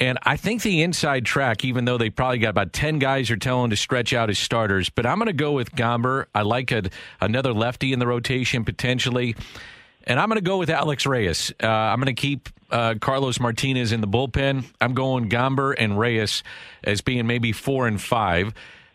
[0.00, 3.36] And I think the inside track, even though they probably got about 10 guys are
[3.36, 6.26] telling to stretch out as starters, but I'm going to go with Gomber.
[6.34, 6.82] I like a,
[7.20, 9.36] another lefty in the rotation potentially.
[10.02, 11.52] And I'm going to go with Alex Reyes.
[11.62, 14.64] Uh, I'm going to keep uh, Carlos Martinez in the bullpen.
[14.80, 16.42] I'm going Gomber and Reyes
[16.82, 18.52] as being maybe four and five.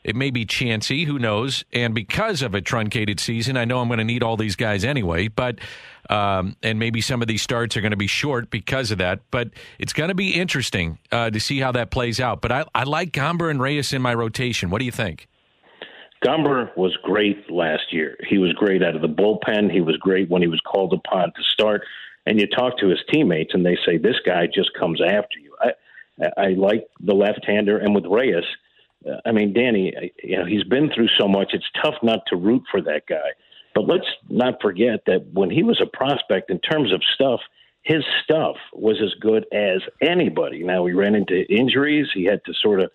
[0.10, 1.64] It may be chancy, who knows?
[1.72, 4.84] And because of a truncated season, I know I'm going to need all these guys
[4.84, 5.60] anyway, but
[6.10, 9.20] um, and maybe some of these starts are going to be short because of that.
[9.30, 12.42] But it's going to be interesting uh, to see how that plays out.
[12.42, 14.72] But I, I like Gomber and Reyes in my rotation.
[14.72, 15.28] What do you think?
[16.26, 18.18] Gomber was great last year.
[18.28, 19.72] He was great out of the bullpen.
[19.72, 21.84] He was great when he was called upon to start.
[22.26, 25.56] And you talk to his teammates, and they say this guy just comes after you.
[25.62, 25.70] I
[26.36, 28.44] I like the left-hander, and with Reyes,
[29.08, 31.52] Uh, I mean Danny, uh, you know he's been through so much.
[31.54, 33.30] It's tough not to root for that guy.
[33.76, 37.40] But let's not forget that when he was a prospect, in terms of stuff,
[37.84, 40.64] his stuff was as good as anybody.
[40.64, 42.92] Now he ran into injuries; he had to sort of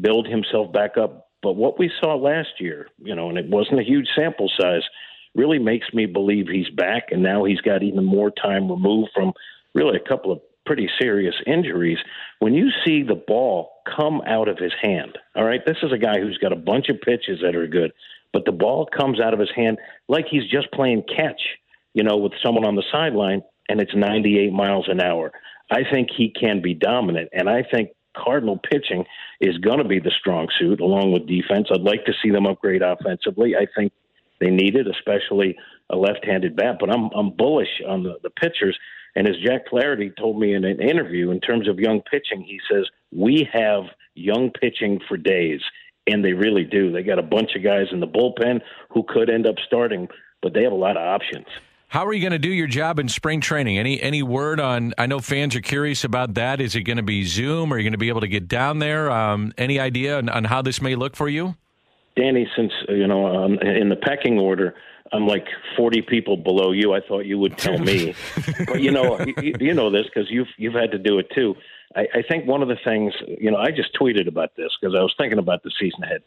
[0.00, 1.28] build himself back up.
[1.42, 4.82] But what we saw last year, you know, and it wasn't a huge sample size,
[5.34, 7.08] really makes me believe he's back.
[7.10, 9.32] And now he's got even more time removed from
[9.74, 11.98] really a couple of pretty serious injuries.
[12.38, 15.98] When you see the ball come out of his hand, all right, this is a
[15.98, 17.92] guy who's got a bunch of pitches that are good
[18.32, 19.78] but the ball comes out of his hand
[20.08, 21.40] like he's just playing catch,
[21.94, 25.32] you know, with someone on the sideline, and it's 98 miles an hour.
[25.70, 29.04] I think he can be dominant, and I think Cardinal pitching
[29.40, 31.68] is going to be the strong suit along with defense.
[31.70, 33.54] I'd like to see them upgrade offensively.
[33.54, 33.92] I think
[34.40, 35.56] they need it, especially
[35.90, 36.76] a left-handed bat.
[36.80, 38.78] But I'm I'm bullish on the, the pitchers.
[39.16, 42.60] And as Jack Flaherty told me in an interview, in terms of young pitching, he
[42.70, 45.60] says we have young pitching for days
[46.06, 46.90] and they really do.
[46.90, 50.08] They got a bunch of guys in the bullpen who could end up starting,
[50.42, 51.46] but they have a lot of options.
[51.88, 53.78] How are you going to do your job in spring training?
[53.78, 54.92] Any any word on?
[54.98, 56.60] I know fans are curious about that.
[56.60, 57.72] Is it going to be Zoom?
[57.72, 59.10] Are you going to be able to get down there?
[59.10, 61.56] Um, any idea on, on, how this may look for you?
[62.14, 64.74] Danny, since you know um, in the pecking order,
[65.12, 66.92] I'm like 40 people below you.
[66.92, 68.14] I thought you would tell me,
[68.66, 71.54] but you know you, you know this because you've you've had to do it too.
[71.96, 74.94] I, I think one of the things, you know, I just tweeted about this because
[74.94, 76.22] I was thinking about the season ahead.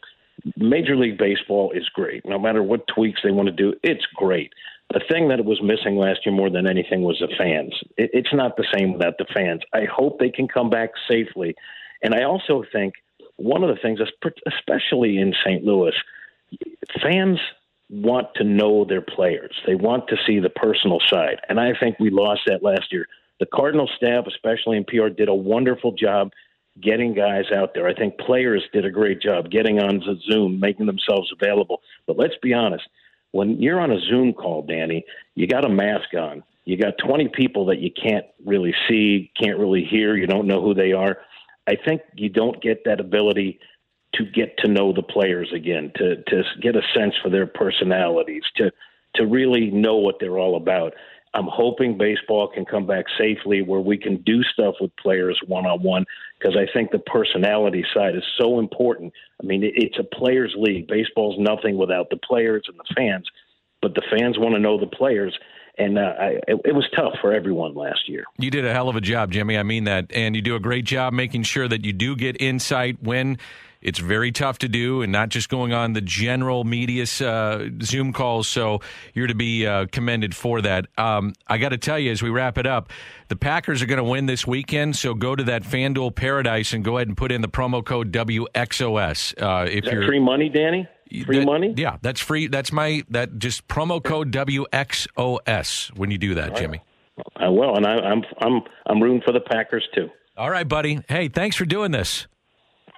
[0.56, 2.26] Major League Baseball is great.
[2.26, 4.52] No matter what tweaks they want to do, it's great.
[4.92, 7.74] The thing that it was missing last year more than anything was the fans.
[7.96, 9.62] It, it's not the same without the fans.
[9.72, 11.54] I hope they can come back safely.
[12.02, 12.94] And I also think
[13.36, 14.00] one of the things,
[14.46, 15.64] especially in St.
[15.64, 15.94] Louis,
[17.02, 17.38] fans
[17.92, 19.54] want to know their players.
[19.66, 21.40] They want to see the personal side.
[21.48, 23.06] And I think we lost that last year
[23.38, 26.30] the Cardinal staff, especially in PR, did a wonderful job
[26.80, 27.88] getting guys out there.
[27.88, 31.82] I think players did a great job getting on the Zoom, making themselves available.
[32.06, 32.84] But let's be honest,
[33.32, 36.44] when you're on a Zoom call, Danny, you got a mask on.
[36.64, 40.62] You got 20 people that you can't really see, can't really hear, you don't know
[40.62, 41.18] who they are.
[41.66, 43.58] I think you don't get that ability
[44.14, 48.42] to get to know the players again, to to get a sense for their personalities,
[48.56, 48.70] to
[49.16, 50.94] to really know what they're all about.
[51.34, 55.64] I'm hoping baseball can come back safely where we can do stuff with players one
[55.64, 56.04] on one
[56.38, 59.14] because I think the personality side is so important.
[59.42, 60.88] I mean, it's a players' league.
[60.88, 63.26] Baseball's nothing without the players and the fans,
[63.80, 65.36] but the fans want to know the players.
[65.78, 68.24] And uh, I, it, it was tough for everyone last year.
[68.38, 69.56] You did a hell of a job, Jimmy.
[69.56, 70.12] I mean that.
[70.12, 73.38] And you do a great job making sure that you do get insight when
[73.82, 78.12] it's very tough to do and not just going on the general media uh, Zoom
[78.12, 78.48] calls.
[78.48, 78.80] So
[79.14, 80.86] you're to be uh, commended for that.
[80.96, 82.90] Um, I got to tell you, as we wrap it up,
[83.28, 84.96] the Packers are going to win this weekend.
[84.96, 88.12] So go to that FanDuel Paradise and go ahead and put in the promo code
[88.12, 89.42] WXOS.
[89.42, 90.88] Uh, if Is that you're free money, Danny?
[91.24, 91.74] Free that- money?
[91.76, 92.46] Yeah, that's free.
[92.46, 96.80] That's my that just promo code WXOS when you do that, Jimmy.
[97.36, 100.08] I will, and I, I'm I'm I'm rooting for the Packers too.
[100.36, 101.00] All right, buddy.
[101.08, 102.26] Hey, thanks for doing this.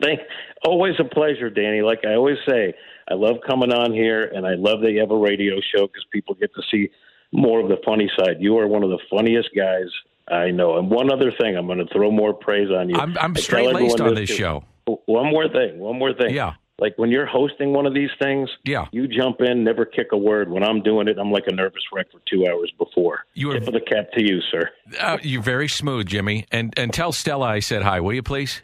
[0.02, 0.20] Thank,
[0.66, 1.82] always a pleasure, Danny.
[1.82, 2.74] Like I always say,
[3.08, 6.04] I love coming on here, and I love that you have a radio show because
[6.12, 6.90] people get to see
[7.32, 8.36] more of the funny side.
[8.40, 9.86] You are one of the funniest guys
[10.28, 10.78] I know.
[10.78, 12.96] And one other thing, I'm going to throw more praise on you.
[12.96, 14.36] I'm, I'm straight laced on this too.
[14.36, 14.64] show.
[14.86, 15.78] One more thing.
[15.78, 16.34] One more thing.
[16.34, 16.54] Yeah.
[16.78, 20.16] Like when you're hosting one of these things, yeah, you jump in, never kick a
[20.18, 20.50] word.
[20.50, 23.20] When I'm doing it, I'm like a nervous wreck for two hours before.
[23.34, 24.70] You are- Tip of the cap to you, sir.
[25.00, 26.46] Uh, you're very smooth, Jimmy.
[26.50, 28.60] And and tell Stella I said hi, will you please?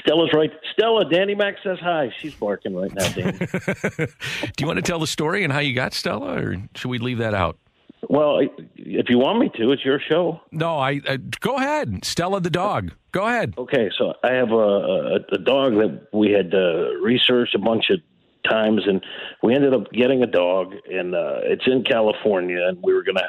[0.00, 0.50] Stella's right.
[0.72, 2.12] Stella, Danny Mac says hi.
[2.18, 3.38] She's barking right now, Danny.
[3.38, 3.46] Do
[4.60, 7.18] you want to tell the story and how you got Stella, or should we leave
[7.18, 7.58] that out?
[8.08, 8.40] well,
[8.76, 10.40] if you want me to, it's your show.
[10.52, 12.04] No, I, I go ahead.
[12.04, 12.92] Stella the dog.
[13.12, 13.54] Go ahead.
[13.58, 17.90] Okay, so I have a, a, a dog that we had uh, researched a bunch
[17.90, 18.00] of
[18.48, 19.04] times, and
[19.42, 23.20] we ended up getting a dog, and uh, it's in California, and we were gonna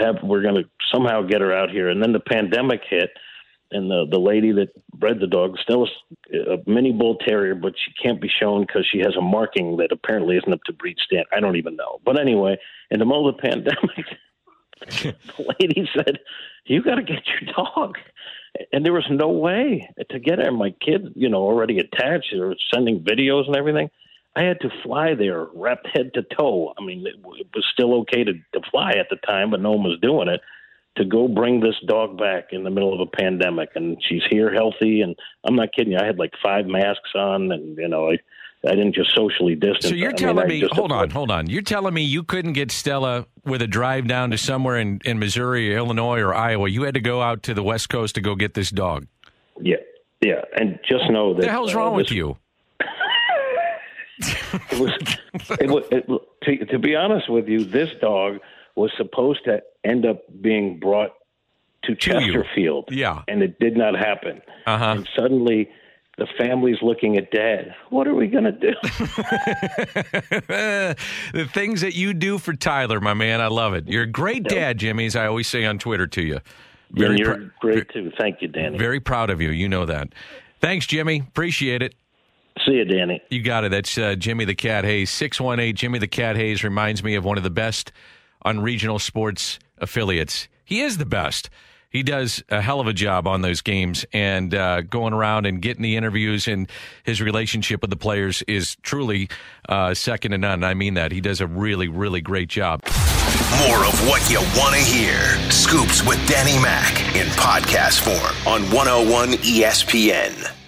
[0.00, 3.10] have we're gonna somehow get her out here, and then the pandemic hit,
[3.72, 5.88] and the the lady that bred the dog still
[6.32, 9.92] a mini bull terrier, but she can't be shown because she has a marking that
[9.92, 11.26] apparently isn't up to breed stand.
[11.32, 12.56] I don't even know, but anyway,
[12.90, 14.06] in the middle of the pandemic.
[15.02, 16.18] the lady said,
[16.64, 17.98] "You got to get your dog,"
[18.72, 20.50] and there was no way to get her.
[20.50, 23.90] My kid, you know, already attached, they were sending videos and everything.
[24.34, 26.72] I had to fly there, wrapped head to toe.
[26.78, 29.72] I mean, it, it was still okay to, to fly at the time, but no
[29.72, 30.40] one was doing it.
[30.96, 34.52] To go bring this dog back in the middle of a pandemic, and she's here
[34.52, 35.98] healthy, and I'm not kidding you.
[35.98, 38.18] I had like five masks on, and you know, I
[38.64, 39.88] I didn't just socially distance.
[39.88, 41.50] So you're I telling I me, hold on, hold on.
[41.50, 45.18] You're telling me you couldn't get Stella with a drive down to somewhere in, in
[45.18, 46.68] Missouri or Illinois or Iowa.
[46.68, 49.06] You had to go out to the West Coast to go get this dog.
[49.60, 49.76] Yeah,
[50.20, 52.36] yeah, and just know that the hell's uh, wrong with you?
[54.20, 54.92] it was,
[55.58, 56.06] it was it,
[56.44, 58.38] to, to be honest with you, this dog
[58.76, 61.10] was supposed to end up being brought
[61.84, 62.32] to To you.
[62.32, 62.88] Chesterfield.
[62.90, 63.22] Yeah.
[63.28, 64.40] And it did not happen.
[64.66, 64.84] Uh-huh.
[64.84, 65.68] And suddenly
[66.18, 67.74] the family's looking at dad.
[67.90, 68.72] What are we going to do?
[71.32, 73.88] the things that you do for Tyler, my man, I love it.
[73.88, 76.40] You're a great dad, Jimmy, as I always say on Twitter to you.
[76.96, 78.12] and you're prou- great too.
[78.18, 78.78] Thank you, Danny.
[78.78, 79.50] Very proud of you.
[79.50, 80.08] You know that.
[80.60, 81.20] Thanks, Jimmy.
[81.26, 81.94] Appreciate it.
[82.66, 83.20] See you, Danny.
[83.30, 83.70] You got it.
[83.70, 85.10] That's uh, Jimmy the Cat Hayes.
[85.10, 87.90] 618 Jimmy the Cat Hayes reminds me of one of the best
[88.42, 90.48] on regional sports affiliates.
[90.64, 91.50] He is the best.
[91.92, 95.60] He does a hell of a job on those games and uh, going around and
[95.60, 96.66] getting the interviews and
[97.04, 99.28] his relationship with the players is truly
[99.68, 100.64] uh, second to none.
[100.64, 101.12] I mean that.
[101.12, 102.80] He does a really, really great job.
[103.66, 105.18] More of what you want to hear.
[105.50, 110.61] Scoops with Danny Mac in podcast form on 101 ESPN.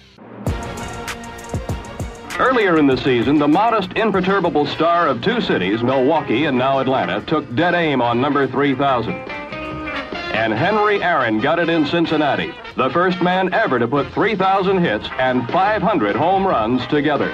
[2.37, 7.21] Earlier in the season, the modest, imperturbable star of two cities, Milwaukee and now Atlanta,
[7.21, 9.13] took dead aim on number 3000.
[9.13, 15.07] And Henry Aaron got it in Cincinnati, the first man ever to put 3,000 hits
[15.17, 17.29] and 500 home runs together.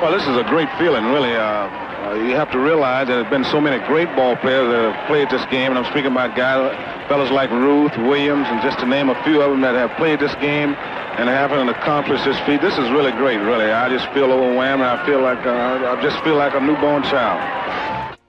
[0.00, 1.34] Well, this is a great feeling, really.
[1.34, 4.92] Uh, uh, you have to realize there have been so many great ball players that
[4.92, 6.74] have played this game, and I'm speaking about guys,
[7.08, 10.18] fellas like Ruth, Williams, and just to name a few of them that have played
[10.18, 12.60] this game and haven't accomplished this feat.
[12.60, 13.70] This is really great, really.
[13.70, 17.02] I just feel overwhelmed, and I feel like uh, I just feel like a newborn
[17.04, 17.60] child.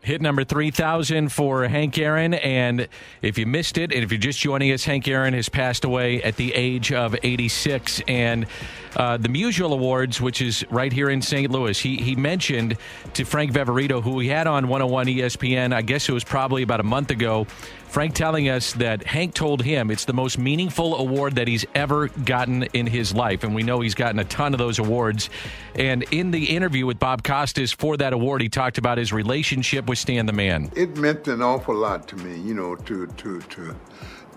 [0.04, 2.34] Hit number 3,000 for Hank Aaron.
[2.34, 2.88] And
[3.22, 6.24] if you missed it, and if you're just joining us, Hank Aaron has passed away
[6.24, 8.02] at the age of 86.
[8.08, 8.48] And
[8.96, 11.52] uh, the Musial Awards, which is right here in St.
[11.52, 12.78] Louis, he, he mentioned
[13.14, 16.80] to Frank Viverito, who we had on 101 ESPN, I guess it was probably about
[16.80, 17.48] a month ago,
[17.92, 22.08] Frank telling us that Hank told him it's the most meaningful award that he's ever
[22.08, 23.44] gotten in his life.
[23.44, 25.30] And we know he's gotten a ton of those awards.
[25.76, 29.88] And in the interview with Bob Costas for that award, he talked about his relationship
[29.88, 30.72] with Stan the Man.
[30.74, 33.76] It meant an awful lot to me, you know, to to to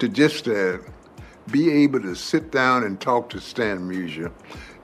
[0.01, 0.79] to just uh,
[1.51, 4.32] be able to sit down and talk to Stan Musial.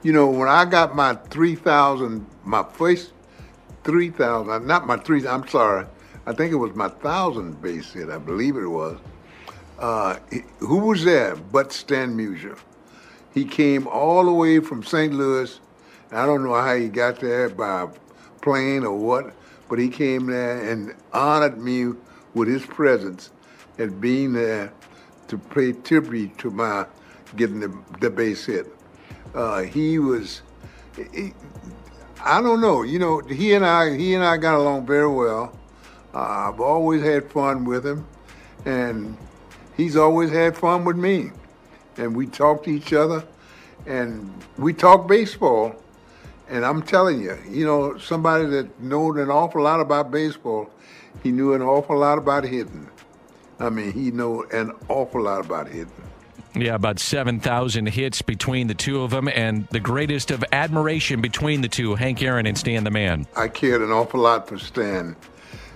[0.03, 3.13] You know, when I got my 3,000, my first
[3.83, 5.85] 3,000, not my 3, I'm sorry,
[6.25, 8.99] I think it was my 1,000 base hit, I believe it was.
[9.79, 10.17] Uh,
[10.59, 12.57] who was there but Stan Musial?
[13.33, 15.13] He came all the way from St.
[15.13, 15.59] Louis.
[16.11, 17.87] I don't know how he got there by
[18.41, 19.33] plane or what,
[19.69, 21.93] but he came there and honored me
[22.33, 23.31] with his presence
[23.77, 24.73] and being there
[25.31, 26.85] to pay tribute to my
[27.37, 28.67] getting the, the base hit.
[29.33, 30.41] Uh, he was,
[31.13, 31.31] he,
[32.21, 35.57] I don't know, you know, he and I, he and I got along very well.
[36.13, 38.05] Uh, I've always had fun with him,
[38.65, 39.17] and
[39.77, 41.31] he's always had fun with me.
[41.95, 43.23] And we talk to each other,
[43.85, 45.73] and we talk baseball.
[46.49, 50.69] And I'm telling you, you know, somebody that knew an awful lot about baseball,
[51.23, 52.89] he knew an awful lot about hitting.
[53.61, 55.91] I mean, he knew an awful lot about hitting.
[56.55, 61.61] Yeah, about 7,000 hits between the two of them, and the greatest of admiration between
[61.61, 63.25] the two, Hank Aaron and Stan the Man.
[63.37, 65.15] I cared an awful lot for Stan.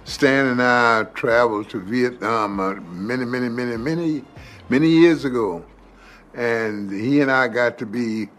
[0.03, 4.23] Stan and I traveled to Vietnam uh, many, many, many, many,
[4.67, 5.63] many years ago.
[6.33, 8.29] And he and I got to be,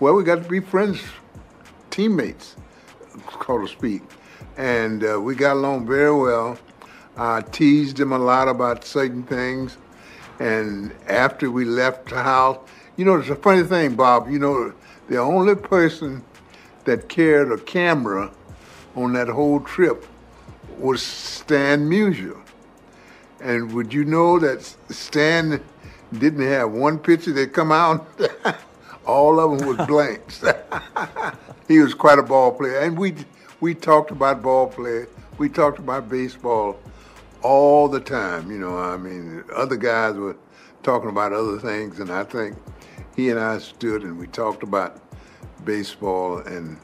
[0.00, 1.02] well, we got to be friends,
[1.90, 2.56] teammates,
[3.46, 4.02] so to speak.
[4.56, 6.58] And uh, we got along very well.
[7.16, 9.76] I teased him a lot about certain things.
[10.38, 12.58] And after we left the house,
[12.96, 14.30] you know, it's a funny thing, Bob.
[14.30, 14.72] You know,
[15.08, 16.24] the only person
[16.84, 18.30] that carried a camera
[18.96, 20.06] on that whole trip
[20.78, 22.40] was Stan Musial.
[23.40, 25.62] And would you know that Stan
[26.12, 28.06] didn't have one picture that come out?
[29.06, 30.44] All of them was blanks.
[31.68, 33.16] he was quite a ball player, and we
[33.60, 35.06] we talked about ball play.
[35.38, 36.78] We talked about baseball
[37.42, 38.50] all the time.
[38.50, 40.36] You know, I mean, other guys were
[40.82, 42.56] talking about other things, and I think
[43.16, 45.00] he and I stood and we talked about
[45.64, 46.78] baseball, and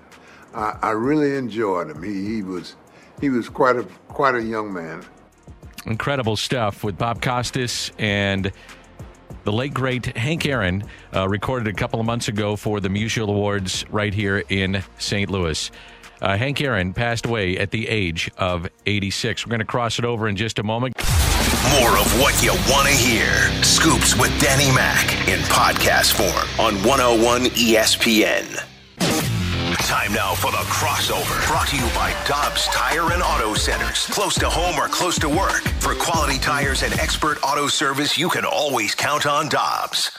[0.55, 2.03] I, I really enjoyed him.
[2.03, 2.77] He, he was
[3.21, 5.05] he was quite a quite a young man.
[5.87, 8.53] Incredible stuff with Bob Costas and
[9.45, 10.85] the late great Hank Aaron,
[11.15, 15.31] uh, recorded a couple of months ago for the Musial Awards right here in St.
[15.31, 15.71] Louis.
[16.21, 19.47] Uh, Hank Aaron passed away at the age of 86.
[19.47, 20.95] We're going to cross it over in just a moment.
[21.81, 23.31] More of what you want to hear.
[23.63, 28.65] Scoops with Danny Mac in podcast form on 101 ESPN.
[29.87, 31.47] Time now for the crossover.
[31.47, 34.07] Brought to you by Dobbs Tire and Auto Centers.
[34.07, 35.63] Close to home or close to work.
[35.81, 40.19] For quality tires and expert auto service, you can always count on Dobbs.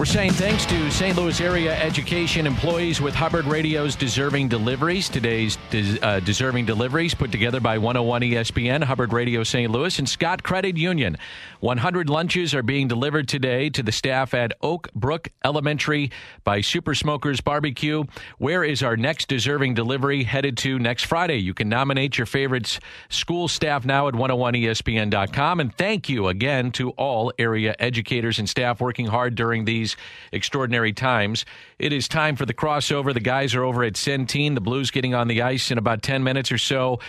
[0.00, 1.14] We're saying thanks to St.
[1.14, 5.10] Louis area education employees with Hubbard Radio's Deserving Deliveries.
[5.10, 9.70] Today's des- uh, Deserving Deliveries put together by 101 ESPN, Hubbard Radio St.
[9.70, 11.18] Louis, and Scott Credit Union.
[11.60, 16.10] 100 lunches are being delivered today to the staff at Oak Brook Elementary
[16.44, 18.04] by Super Smokers Barbecue.
[18.38, 21.36] Where is our next Deserving Delivery headed to next Friday?
[21.36, 22.80] You can nominate your favorites
[23.10, 25.60] school staff now at 101ESPN.com.
[25.60, 29.89] And thank you again to all area educators and staff working hard during these
[30.32, 31.44] extraordinary times.
[31.78, 33.14] It is time for the crossover.
[33.14, 34.54] The guys are over at Centene.
[34.54, 37.00] The Blues getting on the ice in about 10 minutes or so.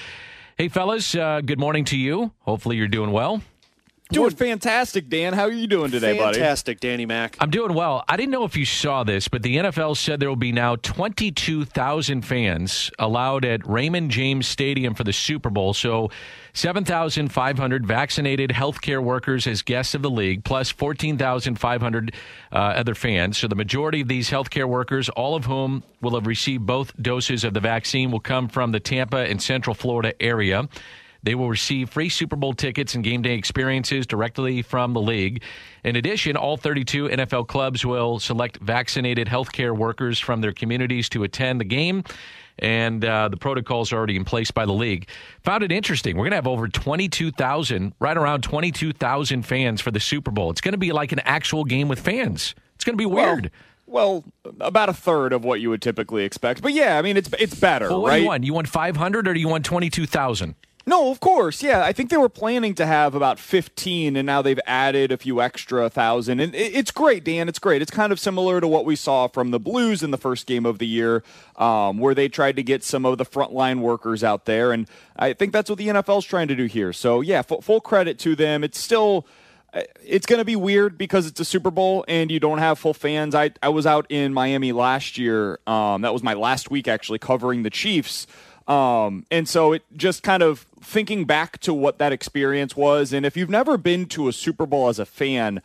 [0.58, 2.32] Hey, fellas, uh, good morning to you.
[2.42, 3.42] Hopefully, you're doing well.
[4.12, 5.32] Doing fantastic, Dan.
[5.32, 6.38] How are you doing today, buddy?
[6.38, 7.38] Fantastic, Danny Mac.
[7.40, 8.04] I'm doing well.
[8.10, 10.76] I didn't know if you saw this, but the NFL said there will be now
[10.76, 15.74] 22,000 fans allowed at Raymond James Stadium for the Super Bowl.
[15.74, 16.12] So
[16.54, 22.14] 7,500 vaccinated healthcare workers as guests of the league, plus 14,500
[22.52, 23.38] uh, other fans.
[23.38, 27.44] So the majority of these healthcare workers, all of whom will have received both doses
[27.44, 30.68] of the vaccine, will come from the Tampa and Central Florida area.
[31.24, 35.44] They will receive free Super Bowl tickets and game day experiences directly from the league.
[35.84, 41.24] In addition, all 32 NFL clubs will select vaccinated healthcare workers from their communities to
[41.24, 42.04] attend the game.
[42.60, 45.08] And uh, the protocols are already in place by the league.
[45.44, 46.16] Found it interesting.
[46.16, 50.52] We're going to have over 22,000, right around 22,000 fans for the Super Bowl.
[50.52, 52.54] It's going to be like an actual game with fans.
[52.76, 53.52] It's going to be weird.
[53.88, 54.24] Well,
[54.62, 56.62] about a third of what you would typically expect.
[56.62, 58.18] But yeah, I mean, it's it's better, well, what right?
[58.18, 58.44] do you want?
[58.46, 60.56] You want 500 or do you want 22,000?
[60.86, 61.62] No, of course.
[61.62, 65.18] Yeah, I think they were planning to have about 15, and now they've added a
[65.18, 66.40] few extra thousand.
[66.40, 67.48] And it's great, Dan.
[67.48, 67.82] It's great.
[67.82, 70.66] It's kind of similar to what we saw from the Blues in the first game
[70.66, 71.24] of the year,
[71.58, 74.72] um, where they tried to get some of the frontline workers out there.
[74.72, 76.94] And I think that's what the NFL's trying to do here.
[76.94, 78.64] So, yeah, f- full credit to them.
[78.64, 79.28] It's still
[79.74, 82.78] uh, it's going to be weird because it's a Super Bowl and you don't have
[82.78, 83.34] full fans.
[83.34, 85.60] I, I was out in Miami last year.
[85.66, 88.28] Um, that was my last week actually covering the Chiefs.
[88.72, 93.12] Um, and so it just kind of thinking back to what that experience was.
[93.12, 95.62] And if you've never been to a Super Bowl as a fan,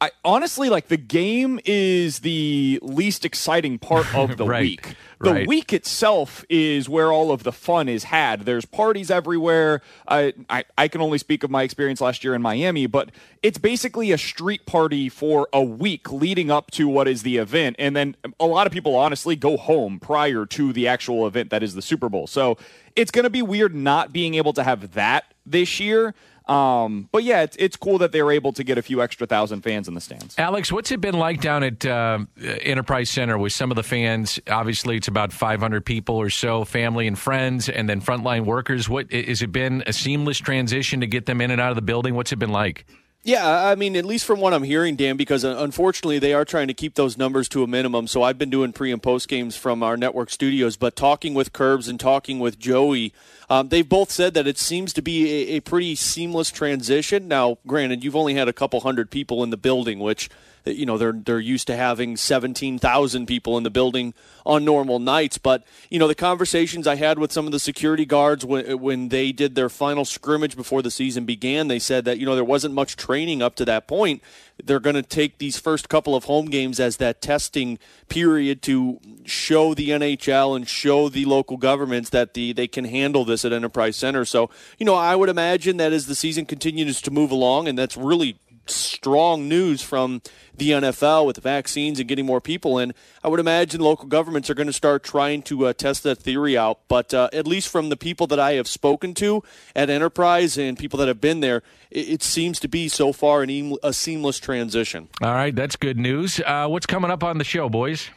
[0.00, 4.96] I honestly like the game is the least exciting part of the Right, week.
[5.20, 5.48] The right.
[5.48, 8.42] week itself is where all of the fun is had.
[8.42, 9.82] There's parties everywhere.
[10.06, 13.10] I, I I can only speak of my experience last year in Miami, but
[13.42, 17.74] it's basically a street party for a week leading up to what is the event,
[17.80, 21.64] and then a lot of people honestly go home prior to the actual event that
[21.64, 22.28] is the Super Bowl.
[22.28, 22.56] So
[22.94, 26.14] it's going to be weird not being able to have that this year.
[26.48, 29.26] Um, but yeah, it's, it's cool that they were able to get a few extra
[29.26, 30.34] thousand fans in the stands.
[30.38, 34.40] Alex, what's it been like down at uh, Enterprise Center with some of the fans?
[34.48, 38.88] Obviously, it's about 500 people or so, family and friends, and then frontline workers.
[38.88, 41.82] What has it been a seamless transition to get them in and out of the
[41.82, 42.14] building?
[42.14, 42.86] What's it been like?
[43.24, 46.44] Yeah, I mean, at least from what I'm hearing, Dan, because uh, unfortunately they are
[46.44, 48.06] trying to keep those numbers to a minimum.
[48.06, 51.52] So I've been doing pre and post games from our network studios, but talking with
[51.52, 53.12] Curbs and talking with Joey,
[53.50, 57.28] um, they've both said that it seems to be a, a pretty seamless transition.
[57.28, 60.30] Now, granted, you've only had a couple hundred people in the building, which
[60.76, 64.14] you know they're they're used to having 17,000 people in the building
[64.44, 65.38] on normal nights.
[65.38, 69.08] But you know the conversations I had with some of the security guards when when
[69.08, 72.44] they did their final scrimmage before the season began they said that you know there
[72.44, 74.22] wasn't much training up to that point.
[74.62, 78.98] They're going to take these first couple of home games as that testing period to
[79.24, 83.52] show the NHL and show the local governments that the they can handle this at
[83.52, 84.24] Enterprise Center.
[84.24, 87.78] So you know I would imagine that as the season continues to move along and
[87.78, 88.38] that's really
[88.70, 90.22] strong news from
[90.56, 92.92] the NFL with the vaccines and getting more people in,
[93.22, 96.56] I would imagine local governments are going to start trying to uh, test that theory
[96.56, 96.80] out.
[96.88, 99.42] But uh, at least from the people that I have spoken to
[99.74, 103.42] at Enterprise and people that have been there, it, it seems to be so far
[103.42, 105.08] an a seamless transition.
[105.22, 106.40] All right, that's good news.
[106.44, 108.10] Uh, what's coming up on the show, boys?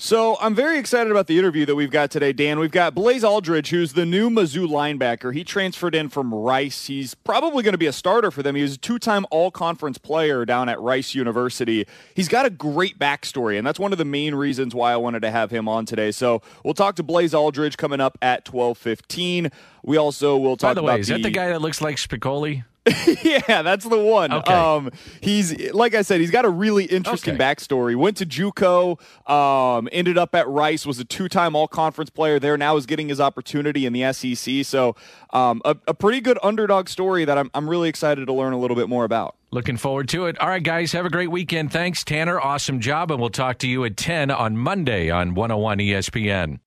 [0.00, 2.60] So I'm very excited about the interview that we've got today, Dan.
[2.60, 5.34] We've got Blaze Alldredge, who's the new Mizzou linebacker.
[5.34, 6.86] He transferred in from Rice.
[6.86, 8.54] He's probably going to be a starter for them.
[8.54, 11.84] He was a two-time All-Conference player down at Rice University.
[12.14, 15.22] He's got a great backstory, and that's one of the main reasons why I wanted
[15.22, 16.12] to have him on today.
[16.12, 19.50] So we'll talk to Blaze Alldredge coming up at 12:15.
[19.82, 21.96] We also will talk By the about way, is that the guy that looks like
[21.96, 22.62] Spicoli?
[23.22, 24.32] yeah, that's the one.
[24.32, 24.52] Okay.
[24.52, 27.42] Um, he's like I said, he's got a really interesting Okay.
[27.44, 27.96] backstory.
[27.96, 28.98] Went to JUCO,
[29.30, 32.56] um, ended up at Rice, was a two-time All-Conference player there.
[32.56, 34.64] Now is getting his opportunity in the SEC.
[34.64, 34.96] So,
[35.32, 38.58] um, a, a pretty good underdog story that I'm I'm really excited to learn a
[38.58, 39.36] little bit more about.
[39.50, 40.38] Looking forward to it.
[40.40, 41.72] All right, guys, have a great weekend.
[41.72, 42.38] Thanks, Tanner.
[42.38, 43.10] Awesome job.
[43.10, 46.58] And we'll talk to you at 10 on Monday on 101 ESPN.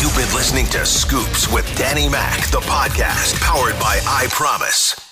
[0.00, 5.11] You've been listening to Scoops with Danny Mac, the podcast powered by I Promise.